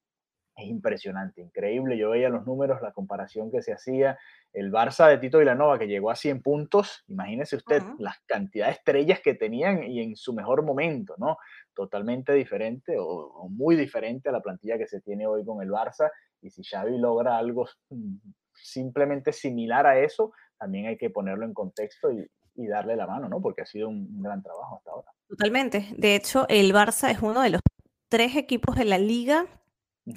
es 0.60 0.68
impresionante, 0.68 1.40
increíble. 1.40 1.96
Yo 1.96 2.10
veía 2.10 2.28
los 2.28 2.46
números, 2.46 2.80
la 2.82 2.92
comparación 2.92 3.50
que 3.50 3.62
se 3.62 3.72
hacía. 3.72 4.18
El 4.52 4.72
Barça 4.72 5.08
de 5.08 5.18
Tito 5.18 5.38
Vilanova, 5.38 5.78
que 5.78 5.86
llegó 5.86 6.10
a 6.10 6.16
100 6.16 6.42
puntos, 6.42 7.04
imagínese 7.08 7.56
usted 7.56 7.82
las 7.98 8.18
cantidades 8.26 8.74
de 8.74 8.78
estrellas 8.78 9.20
que 9.22 9.34
tenían 9.34 9.84
y 9.84 10.00
en 10.02 10.16
su 10.16 10.32
mejor 10.32 10.62
momento, 10.64 11.14
¿no? 11.18 11.36
Totalmente 11.74 12.32
diferente 12.32 12.96
o, 12.98 13.48
muy 13.48 13.76
diferente 13.76 14.28
a 14.28 14.32
la 14.32 14.40
plantilla 14.40 14.76
que 14.76 14.86
se 14.86 15.00
tiene 15.00 15.26
hoy 15.26 15.44
con 15.44 15.62
el 15.62 15.70
Barça. 15.70 16.10
Y 16.42 16.50
si 16.50 16.62
Xavi 16.64 16.98
logra 16.98 17.38
algo 17.38 17.66
mm, 17.90 18.16
simplemente 18.54 19.32
similar 19.32 19.86
a 19.86 19.98
eso, 20.00 20.32
también 20.58 20.86
hay 20.86 20.96
que 20.96 21.10
ponerlo 21.10 21.44
en 21.44 21.54
contexto 21.54 22.10
y, 22.12 22.28
darle 22.68 22.94
la 22.94 23.06
mano, 23.06 23.26
¿no? 23.26 23.40
Porque 23.40 23.62
ha 23.62 23.66
sido 23.66 23.88
un, 23.88 24.06
un 24.14 24.22
gran 24.22 24.42
trabajo 24.42 24.76
hasta 24.76 24.90
ahora. 24.90 25.08
Totalmente. 25.26 25.86
De 25.96 26.14
hecho, 26.14 26.44
el 26.50 26.74
Barça 26.74 27.10
es 27.10 27.22
uno 27.22 27.40
de 27.40 27.48
los 27.48 27.62
tres 28.10 28.36
equipos 28.36 28.76
de 28.76 28.84
la 28.84 28.98
liga 28.98 29.46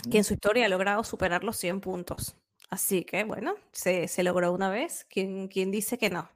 que 0.10 0.18
en 0.18 0.24
su 0.24 0.34
historia 0.34 0.66
ha 0.66 0.70
logrado 0.70 1.04
superar 1.04 1.44
los 1.44 1.58
100 1.58 1.82
puntos. 1.82 2.36
Así 2.70 3.04
que, 3.04 3.24
bueno, 3.24 3.56
se, 3.72 4.08
se 4.08 4.24
logró 4.24 4.52
una 4.52 4.70
vez. 4.70 5.06
¿Quién, 5.10 5.48
¿Quién, 5.48 5.72
dice 5.72 5.98
que 5.98 6.10
no? 6.10 6.30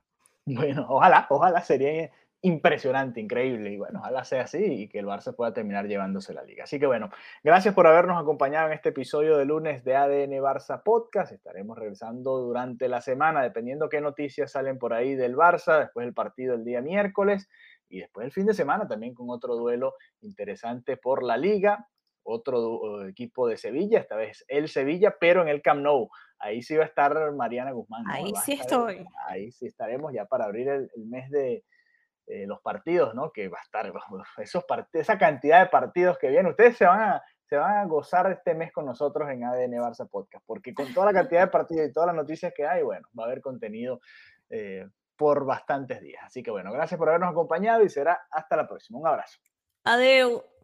Bueno, 0.45 0.85
ojalá, 0.89 1.25
ojalá 1.29 1.61
sería 1.61 2.11
impresionante, 2.41 3.19
increíble. 3.19 3.71
Y 3.71 3.77
bueno, 3.77 3.99
ojalá 3.99 4.23
sea 4.23 4.43
así 4.43 4.63
y 4.63 4.87
que 4.87 4.99
el 4.99 5.05
Barça 5.05 5.35
pueda 5.35 5.53
terminar 5.53 5.87
llevándose 5.87 6.33
la 6.33 6.43
liga. 6.43 6.63
Así 6.63 6.79
que 6.79 6.85
bueno, 6.85 7.09
gracias 7.43 7.73
por 7.73 7.87
habernos 7.87 8.21
acompañado 8.21 8.67
en 8.67 8.73
este 8.73 8.89
episodio 8.89 9.37
de 9.37 9.45
lunes 9.45 9.83
de 9.83 9.95
ADN 9.95 10.31
Barça 10.41 10.83
Podcast. 10.83 11.31
Estaremos 11.31 11.77
regresando 11.77 12.37
durante 12.39 12.87
la 12.87 13.01
semana, 13.01 13.41
dependiendo 13.41 13.89
qué 13.89 13.99
noticias 13.99 14.51
salen 14.51 14.77
por 14.77 14.93
ahí 14.93 15.15
del 15.15 15.35
Barça, 15.35 15.79
después 15.79 16.05
del 16.05 16.13
partido 16.13 16.55
el 16.55 16.63
día 16.63 16.81
miércoles 16.81 17.49
y 17.89 17.99
después 17.99 18.25
el 18.25 18.31
fin 18.31 18.45
de 18.45 18.53
semana 18.53 18.87
también 18.87 19.13
con 19.13 19.29
otro 19.29 19.55
duelo 19.55 19.95
interesante 20.21 20.97
por 20.97 21.23
la 21.23 21.37
liga 21.37 21.87
otro 22.27 23.07
equipo 23.07 23.47
de 23.47 23.57
Sevilla, 23.57 23.99
esta 23.99 24.15
vez 24.15 24.45
el 24.47 24.67
Sevilla, 24.67 25.15
pero 25.19 25.41
en 25.41 25.47
el 25.47 25.61
Camp 25.61 25.81
Nou. 25.81 26.09
Ahí 26.39 26.61
sí 26.61 26.75
va 26.75 26.83
a 26.83 26.87
estar 26.87 27.31
Mariana 27.33 27.71
Guzmán. 27.71 28.03
Ahí 28.09 28.31
sí 28.43 28.53
estoy. 28.53 29.05
Ahí 29.27 29.51
sí 29.51 29.65
estaremos 29.65 30.13
ya 30.13 30.25
para 30.25 30.45
abrir 30.45 30.67
el, 30.67 30.89
mes 31.07 31.31
de 31.31 31.63
eh, 32.27 32.45
los 32.45 32.61
partidos, 32.61 33.15
¿no? 33.15 33.31
Que 33.31 33.47
va 33.47 33.57
a 33.59 33.63
estar 33.63 33.91
esos 34.37 34.63
esa 34.93 35.17
cantidad 35.17 35.61
de 35.61 35.69
partidos 35.69 36.17
que 36.17 36.29
vienen. 36.29 36.51
Ustedes 36.51 36.77
se 36.77 36.85
van 36.85 37.01
a 37.01 37.23
se 37.47 37.55
van 37.55 37.77
a 37.77 37.85
gozar 37.85 38.29
este 38.29 38.53
mes 38.53 38.73
con 38.73 38.85
nosotros 38.85 39.29
en 39.29 39.45
ADN 39.45 39.71
Barça 39.79 40.07
Podcast, 40.09 40.43
porque 40.45 40.73
con 40.73 40.93
toda 40.93 41.05
la 41.05 41.13
cantidad 41.13 41.41
de 41.41 41.47
partidos 41.47 41.87
y 41.87 41.93
todas 41.93 42.07
las 42.07 42.15
noticias 42.15 42.53
que 42.53 42.67
hay, 42.67 42.83
bueno, 42.83 43.07
va 43.17 43.23
a 43.23 43.27
haber 43.27 43.39
contenido 43.39 44.01
eh, 44.49 44.85
por 45.15 45.45
bastantes 45.45 46.01
días. 46.01 46.21
Así 46.25 46.43
que 46.43 46.51
bueno, 46.51 46.73
gracias 46.73 46.97
por 46.97 47.07
habernos 47.07 47.31
acompañado 47.31 47.83
y 47.83 47.89
será 47.89 48.27
hasta 48.31 48.57
la 48.57 48.67
próxima. 48.67 48.99
Un 48.99 49.07
abrazo. 49.07 49.39
Adeu. 49.85 50.56